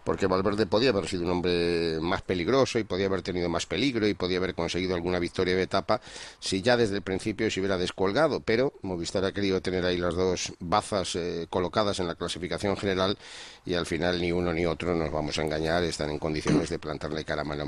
[0.06, 4.08] porque Valverde podía haber sido un hombre más peligroso y podía haber tenido más peligro
[4.08, 6.00] y podía haber conseguido alguna victoria de etapa
[6.40, 10.16] si ya desde el principio se hubiera descolgado, pero Movistar ha querido tener ahí las
[10.16, 13.18] dos bazas eh, colocadas en la clasificación general
[13.66, 16.80] y al final ni uno ni otro nos vamos a engañar, están en condiciones de
[16.80, 17.66] plantarle cara a mano a.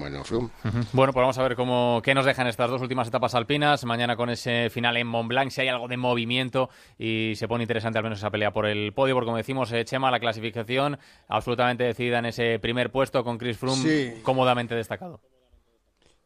[0.94, 4.16] Bueno, pues vamos a ver cómo, qué nos dejan estas dos últimas etapas alpinas, mañana
[4.16, 6.70] con ese final en Mont Blanc, si hay algo de movimiento
[7.00, 9.84] y se pone interesante al menos esa pelea por el podio, porque como decimos, eh,
[9.86, 15.20] Chema, la clasificación absolutamente decidida en ese primer puesto con Chris Froome cómodamente destacado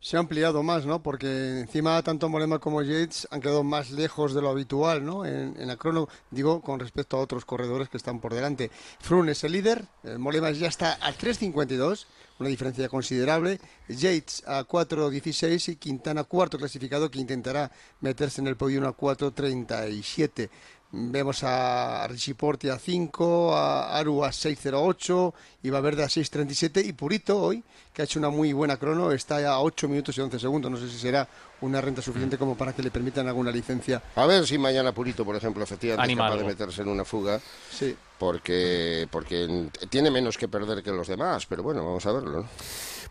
[0.02, 1.04] se ha ampliado más, ¿no?
[1.04, 5.26] Porque encima tanto Molema como Yates han quedado más lejos de lo habitual, ¿no?
[5.26, 8.72] En, en la crono, digo, con respecto a otros corredores que están por delante.
[8.99, 9.86] Froome es el líder,
[10.18, 12.08] Molema ya está a 3.52,
[12.39, 13.60] una diferencia considerable.
[13.88, 20.49] Yates a 4.16 y Quintana cuarto clasificado que intentará meterse en el podio a 4.37.
[20.94, 25.34] Vemos a Richie Porte a 5, a Aru a 6.08,
[25.64, 27.64] y Verde a 6.37 y Purito hoy,
[27.94, 30.70] que ha hecho una muy buena crono, está a 8 minutos y 11 segundos.
[30.70, 31.26] No sé si será
[31.62, 34.02] una renta suficiente como para que le permitan alguna licencia.
[34.18, 37.39] A ver si mañana Purito, por ejemplo, efectivamente es capaz de meterse en una fuga.
[37.70, 37.96] Sí.
[38.20, 42.46] Porque, porque tiene menos que perder que los demás, pero bueno, vamos a verlo.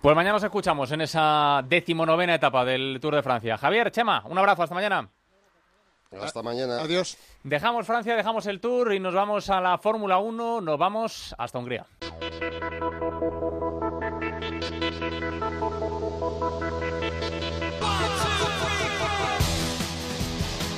[0.03, 3.57] Pues mañana nos escuchamos en esa decimonovena etapa del Tour de Francia.
[3.57, 5.09] Javier, Chema, un abrazo, hasta mañana.
[6.18, 6.81] Hasta mañana.
[6.81, 7.16] Adiós.
[7.43, 11.59] Dejamos Francia, dejamos el Tour y nos vamos a la Fórmula 1, nos vamos hasta
[11.59, 11.86] Hungría.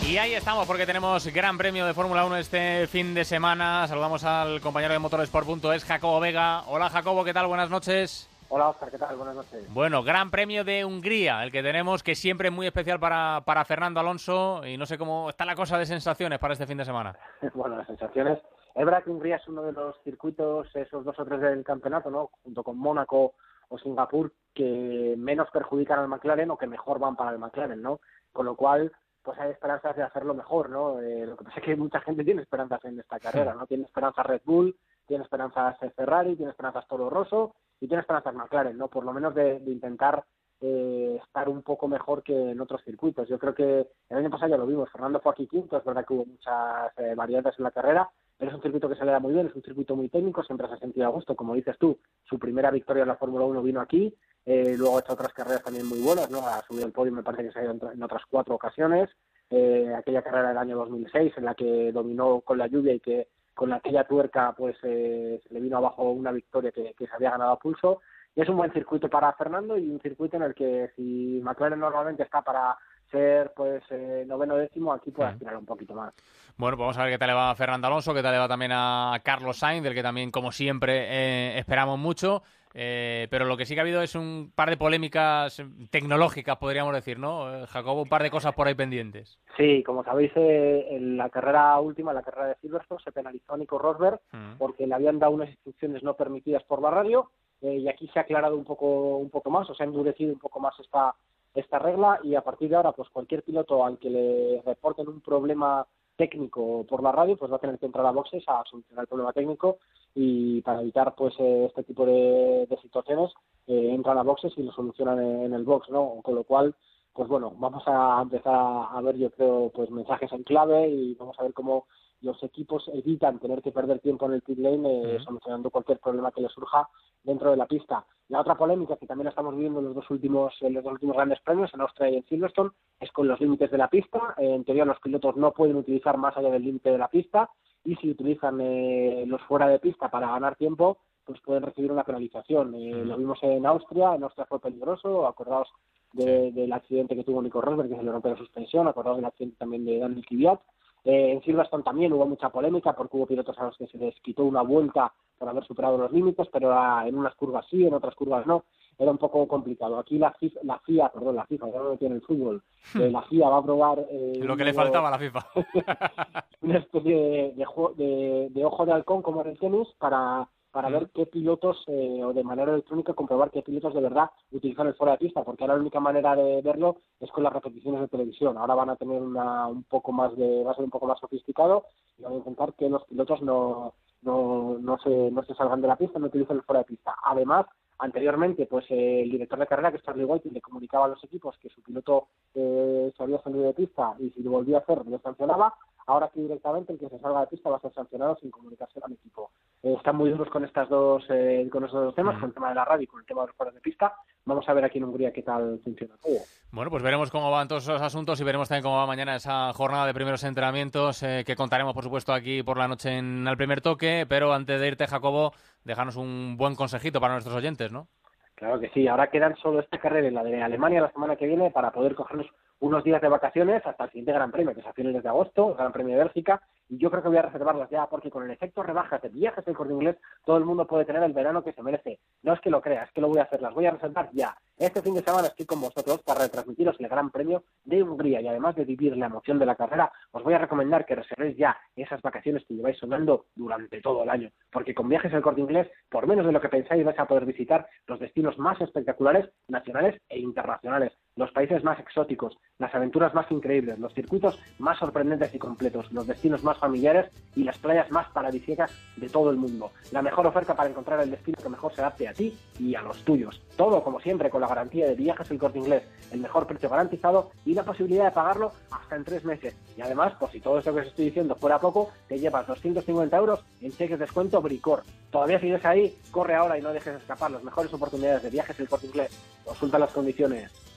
[0.08, 3.88] Y ahí estamos porque tenemos gran premio de Fórmula 1 este fin de semana.
[3.88, 6.62] Saludamos al compañero de motorsport.es, Jacobo Vega.
[6.68, 7.48] Hola Jacobo, ¿qué tal?
[7.48, 8.28] Buenas noches.
[8.54, 9.16] Hola Oscar, ¿qué tal?
[9.16, 9.72] Buenas noches.
[9.72, 13.64] Bueno, Gran Premio de Hungría, el que tenemos, que siempre es muy especial para, para
[13.64, 16.84] Fernando Alonso y no sé cómo está la cosa de sensaciones para este fin de
[16.84, 17.16] semana.
[17.54, 18.40] bueno, las sensaciones.
[18.74, 22.10] Es verdad que Hungría es uno de los circuitos, esos dos o tres del campeonato,
[22.10, 22.28] ¿no?
[22.44, 23.36] Junto con Mónaco
[23.70, 28.00] o Singapur, que menos perjudican al McLaren o que mejor van para el McLaren, ¿no?
[28.34, 28.92] Con lo cual,
[29.22, 31.00] pues hay esperanzas de hacerlo mejor, ¿no?
[31.00, 33.66] Eh, lo que pasa es que mucha gente tiene esperanzas en esta carrera, ¿no?
[33.66, 34.76] Tiene esperanzas Red Bull,
[35.06, 38.86] tiene esperanzas Ferrari, tiene esperanzas Toro Rosso y tiene esperanzas McLaren, ¿no?
[38.86, 40.24] Por lo menos de, intentar
[40.60, 43.28] eh, estar un poco mejor que en otros circuitos.
[43.28, 46.06] Yo creo que el año pasado ya lo vimos, Fernando fue aquí quinto, es verdad
[46.06, 48.08] que hubo muchas eh, variantes en la carrera,
[48.38, 50.44] pero es un circuito que se le da muy bien, es un circuito muy técnico,
[50.44, 53.46] siempre se ha sentido a gusto, como dices tú, su primera victoria en la Fórmula
[53.46, 54.14] 1 vino aquí,
[54.46, 56.38] eh, luego ha hecho otras carreras también muy buenas, ¿no?
[56.46, 59.10] Ha subido el podio, me parece que se ha ido en otras cuatro ocasiones,
[59.50, 63.26] eh, aquella carrera del año 2006 en la que dominó con la lluvia y que
[63.54, 67.30] con aquella tuerca pues eh, se le vino abajo una victoria que, que se había
[67.30, 68.00] ganado a pulso
[68.34, 71.78] y es un buen circuito para Fernando y un circuito en el que si McLaren
[71.78, 72.76] normalmente está para
[73.10, 76.14] ser pues eh, noveno décimo, aquí puede aspirar un poquito más.
[76.56, 78.38] Bueno, pues vamos a ver qué tal le va a Fernando Alonso, qué tal le
[78.38, 82.42] va también a Carlos Sainz, del que también, como siempre, eh, esperamos mucho.
[82.74, 86.94] Eh, pero lo que sí que ha habido es un par de polémicas tecnológicas, podríamos
[86.94, 87.66] decir, ¿no?
[87.66, 89.38] Jacobo, un par de cosas por ahí pendientes.
[89.56, 93.78] Sí, como sabéis, en la carrera última, la carrera de Silverstone, se penalizó a Nico
[93.78, 94.58] Rosberg mm.
[94.58, 98.18] porque le habían dado unas instrucciones no permitidas por la radio eh, y aquí se
[98.18, 101.14] ha aclarado un poco, un poco más, o se ha endurecido un poco más esta,
[101.54, 105.20] esta regla y a partir de ahora, pues cualquier piloto al que le reporten un
[105.20, 105.86] problema
[106.22, 109.08] técnico por la radio, pues va a tener que entrar a boxes a solucionar el
[109.08, 109.78] problema técnico
[110.14, 113.32] y para evitar pues eh, este tipo de, situaciones
[113.66, 116.20] eh, entran a boxes y lo solucionan en, el box, ¿no?
[116.22, 116.74] Con lo cual,
[117.12, 121.36] pues bueno, vamos a empezar a ver, yo creo, pues mensajes en clave y vamos
[121.38, 121.86] a ver cómo
[122.22, 126.40] los equipos evitan tener que perder tiempo en el pit lane solucionando cualquier problema que
[126.40, 126.88] les surja
[127.22, 128.04] dentro de la pista.
[128.28, 131.16] La otra polémica que también estamos viviendo en los dos últimos, en los dos últimos
[131.16, 132.70] grandes premios, en Austria y en Silverstone,
[133.00, 134.34] es con los límites de la pista.
[134.38, 137.50] en teoría los pilotos no pueden utilizar más allá del límite de la pista
[137.84, 142.04] y si utilizan eh, los fuera de pista para ganar tiempo, pues pueden recibir una
[142.04, 142.74] penalización.
[142.74, 145.68] Eh, lo vimos en Austria, en Austria fue peligroso, acordaos
[146.12, 149.56] del accidente que tuvo Nico Rosberg, que se le rompió la suspensión, acordaos del accidente
[149.58, 150.60] también de Daniel Kvyat.
[151.04, 154.14] Eh, en Silverstone también hubo mucha polémica porque hubo pilotos a los que se les
[154.20, 156.72] quitó una vuelta por haber superado los límites, pero
[157.04, 158.64] en unas curvas sí, en otras curvas no.
[158.98, 159.98] Era un poco complicado.
[159.98, 162.62] Aquí la, FIFA, la FIA, perdón, la FIFA, ya no tiene el fútbol,
[162.94, 164.06] eh, la FIA va a probar...
[164.10, 165.46] Eh, Lo que le faltaba a la FIFA.
[166.60, 167.16] una especie
[167.56, 172.24] de, de, ojo de halcón como en el tenis para para ver qué pilotos, eh,
[172.24, 175.62] o de manera electrónica, comprobar qué pilotos de verdad utilizan el fuera de pista, porque
[175.62, 178.56] ahora la única manera de verlo es con las repeticiones de televisión.
[178.56, 181.20] Ahora van a tener una, un poco más de, va a ser un poco más
[181.20, 181.84] sofisticado
[182.18, 183.92] y van a intentar que los pilotos no,
[184.22, 187.14] no, no, se, no se salgan de la pista, no utilicen el fuera de pista.
[187.22, 187.66] Además,
[187.98, 191.56] anteriormente, pues el director de carrera, que es Charlie White, le comunicaba a los equipos
[191.58, 195.06] que su piloto eh, se había salido de pista y si lo volvía a hacer,
[195.06, 195.74] le sancionaba.
[196.06, 199.04] Ahora aquí directamente el que se salga de pista va a ser sancionado sin comunicación
[199.04, 199.50] al equipo.
[199.82, 202.68] Eh, están muy duros con estas dos eh, con estos dos temas, con el tema
[202.70, 204.14] de la radio y con el tema de los fueros de pista.
[204.44, 206.38] Vamos a ver aquí en Hungría qué tal funciona todo.
[206.72, 209.72] Bueno, pues veremos cómo van todos esos asuntos y veremos también cómo va mañana esa
[209.72, 213.56] jornada de primeros entrenamientos eh, que contaremos, por supuesto, aquí por la noche en el
[213.56, 214.26] primer toque.
[214.28, 215.52] Pero antes de irte, Jacobo,
[215.84, 218.08] dejarnos un buen consejito para nuestros oyentes, ¿no?
[218.54, 219.08] Claro que sí.
[219.08, 222.14] Ahora quedan solo esta carrera y la de Alemania la semana que viene para poder
[222.14, 222.46] cogernos
[222.82, 225.70] unos días de vacaciones hasta el siguiente Gran Premio, que es a finales de agosto,
[225.70, 228.42] el Gran Premio de Bélgica, y yo creo que voy a reservarlas ya porque con
[228.42, 231.62] el efecto rebajas de viajes del corte inglés, todo el mundo puede tener el verano
[231.62, 232.18] que se merece.
[232.42, 234.30] No es que lo crea, es que lo voy a hacer, las voy a reservar
[234.32, 234.56] ya.
[234.76, 238.48] Este fin de semana estoy con vosotros para retransmitiros el Gran Premio de Hungría y
[238.48, 241.78] además de vivir la emoción de la carrera, os voy a recomendar que reservéis ya
[241.94, 245.88] esas vacaciones que lleváis sonando durante todo el año, porque con viajes del corte inglés,
[246.10, 250.20] por menos de lo que pensáis, vais a poder visitar los destinos más espectaculares, nacionales
[250.28, 255.58] e internacionales los países más exóticos, las aventuras más increíbles, los circuitos más sorprendentes y
[255.58, 259.92] completos, los destinos más familiares y las playas más paradisíacas de todo el mundo.
[260.10, 263.02] La mejor oferta para encontrar el destino que mejor se adapte a ti y a
[263.02, 263.62] los tuyos.
[263.76, 266.02] Todo, como siempre, con la garantía de viajes el corte inglés,
[266.32, 269.74] el mejor precio garantizado y la posibilidad de pagarlo hasta en tres meses.
[269.96, 273.36] Y además, por si todo esto que os estoy diciendo fuera poco, te llevas 250
[273.36, 275.02] euros en cheques de descuento Bricor.
[275.30, 278.88] Todavía sigues ahí, corre ahora y no dejes escapar las mejores oportunidades de viajes el
[278.88, 279.30] corte inglés.
[279.64, 280.91] Consulta las condiciones.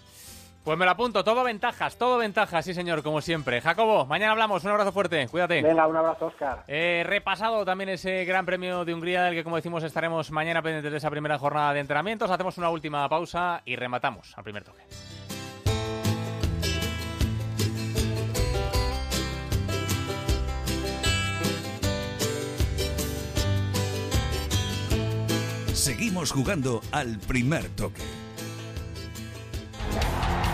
[0.65, 3.61] Pues me lo apunto, todo ventajas, todo ventajas, sí señor, como siempre.
[3.61, 5.61] Jacobo, mañana hablamos, un abrazo fuerte, cuídate.
[5.61, 6.63] Venga, un abrazo, Oscar.
[6.67, 10.91] Eh, repasado también ese Gran Premio de Hungría, del que como decimos estaremos mañana pendientes
[10.91, 12.31] de esa primera jornada de entrenamientos.
[12.31, 14.81] Hacemos una última pausa y rematamos al primer toque.
[25.75, 28.01] Seguimos jugando al primer toque.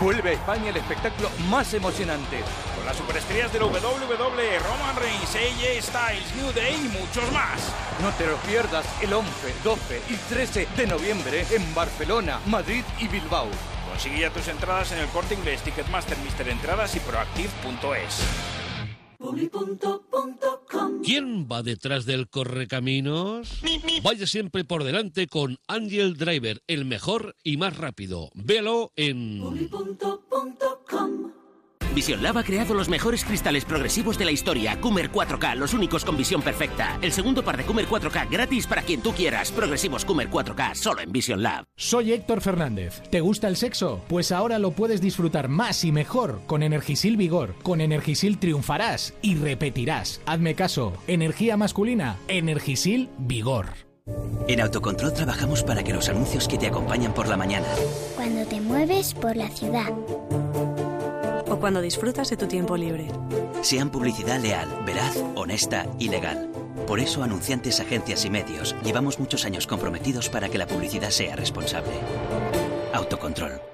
[0.02, 2.40] Vuelve a España el espectáculo más emocionante.
[2.74, 7.72] Con las superestrellas del WWE, Roman Reigns, AJ Styles, New Day y muchos más.
[8.02, 9.30] No te lo pierdas el 11,
[9.62, 13.46] 12 y 13 de noviembre en Barcelona, Madrid y Bilbao.
[13.90, 18.22] Consigue ya tus entradas en el corte inglés, Ticketmaster, Mister Entradas y Proactive.es.
[21.04, 23.60] ¿Quién va detrás del correcaminos?
[24.02, 28.30] Vaya siempre por delante con Angel Driver, el mejor y más rápido.
[28.34, 29.40] Véalo en
[31.92, 34.80] Vision Lab ha creado los mejores cristales progresivos de la historia.
[34.80, 36.98] Coomer 4K, los únicos con visión perfecta.
[37.02, 39.50] El segundo par de Coomer 4K gratis para quien tú quieras.
[39.50, 41.64] Progresivos Coomer 4K, solo en Vision Lab.
[41.76, 43.02] Soy Héctor Fernández.
[43.10, 44.04] ¿Te gusta el sexo?
[44.08, 47.54] Pues ahora lo puedes disfrutar más y mejor con Energisil Vigor.
[47.62, 50.20] Con Energisil triunfarás y repetirás.
[50.26, 50.94] Hazme caso.
[51.06, 52.16] Energía masculina.
[52.28, 53.66] Energisil Vigor.
[54.48, 57.68] En Autocontrol trabajamos para que los anuncios que te acompañan por la mañana,
[58.16, 59.92] Cuando te mueves por la ciudad.
[61.62, 63.06] Cuando disfrutas de tu tiempo libre.
[63.62, 66.50] sean publicidad leal, veraz, honesta y legal.
[66.88, 71.36] Por eso, anunciantes, agencias y medios, llevamos muchos años comprometidos para que la publicidad sea
[71.36, 71.92] responsable.
[72.92, 73.71] Autocontrol.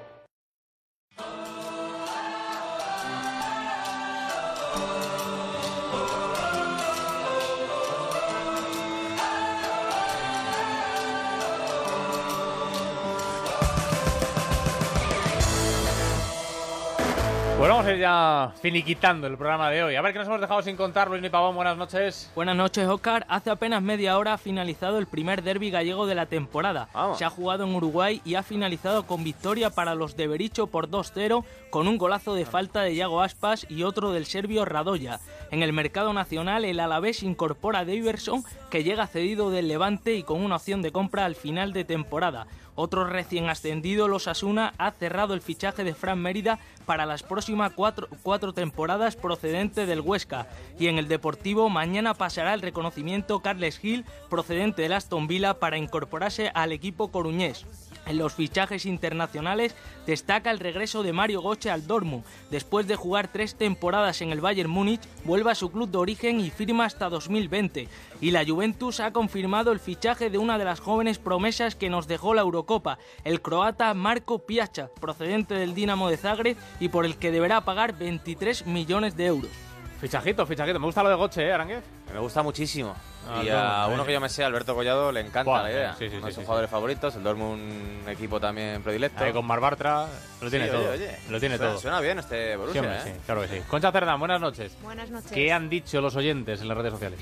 [17.58, 19.96] Pues vamos a ir ya finiquitando el programa de hoy.
[19.96, 22.30] A ver qué nos hemos dejado sin contar, Luis Pavón, buenas noches.
[22.36, 23.26] Buenas noches, Oscar.
[23.28, 26.88] Hace apenas media hora ha finalizado el primer derby gallego de la temporada.
[27.16, 30.88] Se ha jugado en Uruguay y ha finalizado con victoria para los de Bericho por
[30.88, 35.18] 2-0, con un golazo de falta de Iago Aspas y otro del serbio Radoya.
[35.50, 40.22] En el mercado nacional, el Alavés incorpora a Daverson, que llega cedido del Levante y
[40.22, 42.46] con una opción de compra al final de temporada.
[42.80, 47.72] Otro recién ascendido, los Asuna, ha cerrado el fichaje de Fran Mérida para las próximas
[47.72, 50.46] cuatro, temporadas procedente del Huesca.
[50.78, 55.76] Y en el Deportivo, mañana pasará el reconocimiento Carles Gil, procedente del Aston Villa, para
[55.76, 57.66] incorporarse al equipo coruñés.
[58.08, 59.74] En los fichajes internacionales
[60.06, 62.24] destaca el regreso de Mario Goche al Dortmund.
[62.50, 66.40] Después de jugar tres temporadas en el Bayern Múnich, vuelve a su club de origen
[66.40, 67.86] y firma hasta 2020.
[68.22, 72.08] Y la Juventus ha confirmado el fichaje de una de las jóvenes promesas que nos
[72.08, 77.16] dejó la Eurocopa, el croata Marco Piacha, procedente del Dinamo de Zagreb y por el
[77.16, 79.67] que deberá pagar 23 millones de euros.
[80.00, 80.78] Fichajito, fichajito.
[80.78, 81.82] Me gusta lo de Goche, ¿eh, Aránguez?
[82.12, 82.94] Me gusta muchísimo.
[83.28, 85.94] Ah, y a uno que yo me sé, Alberto Collado, le encanta Buah, la idea.
[85.98, 87.60] sí, sí, Uno sí, de sus sí, jugadores favoritos, el Dortmund
[88.04, 89.22] un equipo también predilecto.
[89.24, 90.06] Ahí con Mar Bartra,
[90.40, 90.82] lo tiene Sí, todo.
[90.82, 91.18] oye, oye.
[91.28, 91.80] Lo tiene Suena- todo.
[91.80, 93.00] Suena bien este Sí, Borussia, hombre, ¿eh?
[93.04, 93.60] sí, claro que sí.
[93.68, 94.76] Concha Cerdán, buenas noches.
[94.82, 95.32] Buenas noches.
[95.32, 97.18] ¿Qué han dicho los oyentes en las redes sociales?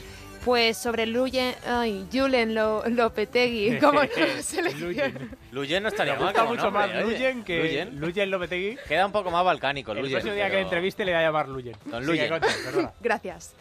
[0.46, 4.08] Pues sobre Luyen, ay, Julen Lo- Lopetegui, como no
[4.40, 5.12] selecciona.
[5.50, 7.04] Luyen no estaría Me mal gusta como mucho nombre, más oye.
[7.14, 7.98] Luyen que Luyen.
[8.00, 8.78] Luyen Lopetegui.
[8.86, 10.12] Queda un poco más balcánico, El Luyen.
[10.12, 11.76] próximo día que le entreviste le voy a llamar Luyen.
[11.86, 12.28] Don Sigue, Luyen.
[12.28, 12.92] Concha, perdona.
[13.00, 13.54] Gracias.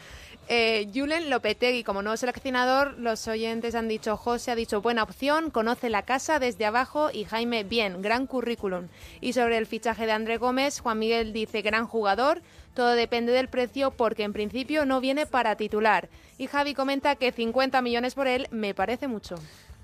[0.48, 5.50] Eh, Julen Lopetegui, como nuevo seleccionador, los oyentes han dicho, José ha dicho buena opción,
[5.50, 8.90] conoce la casa desde abajo y Jaime bien, gran currículum.
[9.22, 12.44] Y sobre el fichaje de André Gómez, Juan Miguel dice gran jugador,
[12.76, 16.10] todo depende del precio porque en principio no viene para titular.
[16.38, 19.36] Y Javi comenta que 50 millones por él me parece mucho.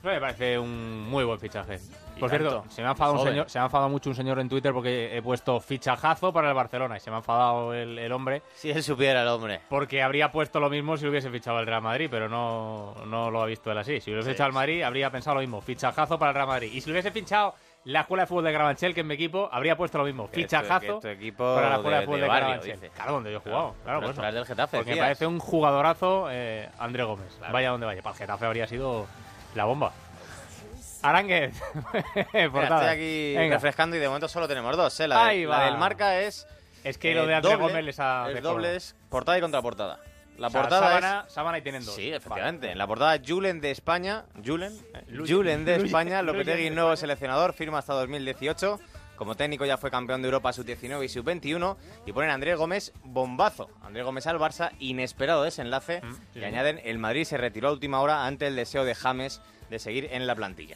[0.04, 1.80] Me parece un muy buen fichaje.
[2.20, 4.40] Por cierto, se me, ha enfadado un señor, se me ha enfadado mucho un señor
[4.40, 7.98] en Twitter porque he puesto fichajazo para el Barcelona y se me ha enfadado el,
[7.98, 8.42] el hombre.
[8.56, 9.62] Si él supiera el hombre.
[9.70, 13.30] Porque habría puesto lo mismo si lo hubiese fichado el Real Madrid, pero no, no
[13.30, 14.02] lo ha visto él así.
[14.02, 15.62] Si lo hubiese Sí, fichado el Madrid, habría pensado lo mismo.
[15.62, 16.72] Fichajazo para el Real Madrid.
[16.74, 17.54] Y si lo hubiese fichado
[17.86, 20.28] la Escuela de Fútbol de Carabanchel, que es mi equipo, habría puesto lo mismo.
[20.28, 22.80] Fichajazo que es tu equipo para la Escuela de, de- Fútbol de de, Carabanchel.
[22.92, 23.76] Claro, donde yo he jugado.
[23.84, 24.36] Claro, Pero por eso.
[24.36, 27.38] del Getafe, Porque me parece un jugadorazo eh, André Gómez.
[27.52, 28.02] Vaya donde vaya.
[28.02, 29.08] Para el Getafe habría sido
[29.56, 29.92] la bomba.
[31.02, 31.60] Aránguez.
[32.34, 32.94] Mira, portada.
[32.94, 33.56] estoy aquí Venga.
[33.56, 35.00] refrescando y de momento solo tenemos dos.
[35.00, 35.08] ¿eh?
[35.08, 36.48] La, de- la del marca es.
[36.84, 38.50] Es que eh, lo de André doble, Gómez les ha mejorado.
[38.54, 40.00] doble, es portada y contraportada.
[40.42, 41.34] La O sea, portada sábana, es.
[41.34, 41.94] sábana y tienen dos.
[41.96, 42.62] Sí, efectivamente.
[42.66, 42.72] Vale.
[42.74, 44.26] En la portada, Julen de España.
[44.44, 44.74] Julen.
[44.94, 45.38] eh, Luyen.
[45.38, 45.86] Julen de Luyen.
[45.86, 46.22] España.
[46.24, 48.80] Lopetegui, nuevo seleccionador, firma hasta 2018.
[49.16, 51.78] Como técnico ya fue campeón de Europa sub-19 y sub-21.
[52.08, 53.70] Y ponen a André Gómez bombazo.
[53.84, 56.02] André Gómez al Barça, inesperado desenlace.
[56.02, 56.44] Mm, sí, y sí.
[56.46, 59.40] añaden, el Madrid se retiró a última hora ante el deseo de James
[59.70, 60.76] de seguir en la plantilla.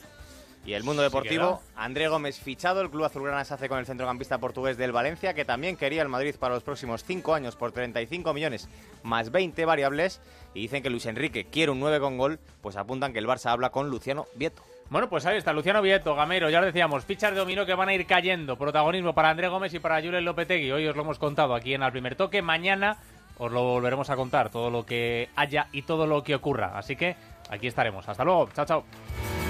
[0.66, 4.40] Y el mundo deportivo, André Gómez fichado, el club azulgrana se hace con el centrocampista
[4.40, 8.34] portugués del Valencia, que también quería el Madrid para los próximos 5 años por 35
[8.34, 8.68] millones
[9.04, 10.22] más 20 variables,
[10.56, 13.52] y dicen que Luis Enrique quiere un 9 con gol, pues apuntan que el Barça
[13.52, 14.64] habla con Luciano Vieto.
[14.90, 17.90] Bueno, pues ahí está, Luciano Vieto, Gamero, ya lo decíamos, fichas de dominó que van
[17.90, 18.58] a ir cayendo.
[18.58, 20.72] Protagonismo para André Gómez y para Julen Lopetegui.
[20.72, 22.42] Hoy os lo hemos contado aquí en el primer toque.
[22.42, 22.98] Mañana
[23.38, 26.78] os lo volveremos a contar, todo lo que haya y todo lo que ocurra.
[26.78, 27.16] Así que
[27.50, 28.08] aquí estaremos.
[28.08, 28.50] Hasta luego.
[28.54, 29.45] Chao, chao.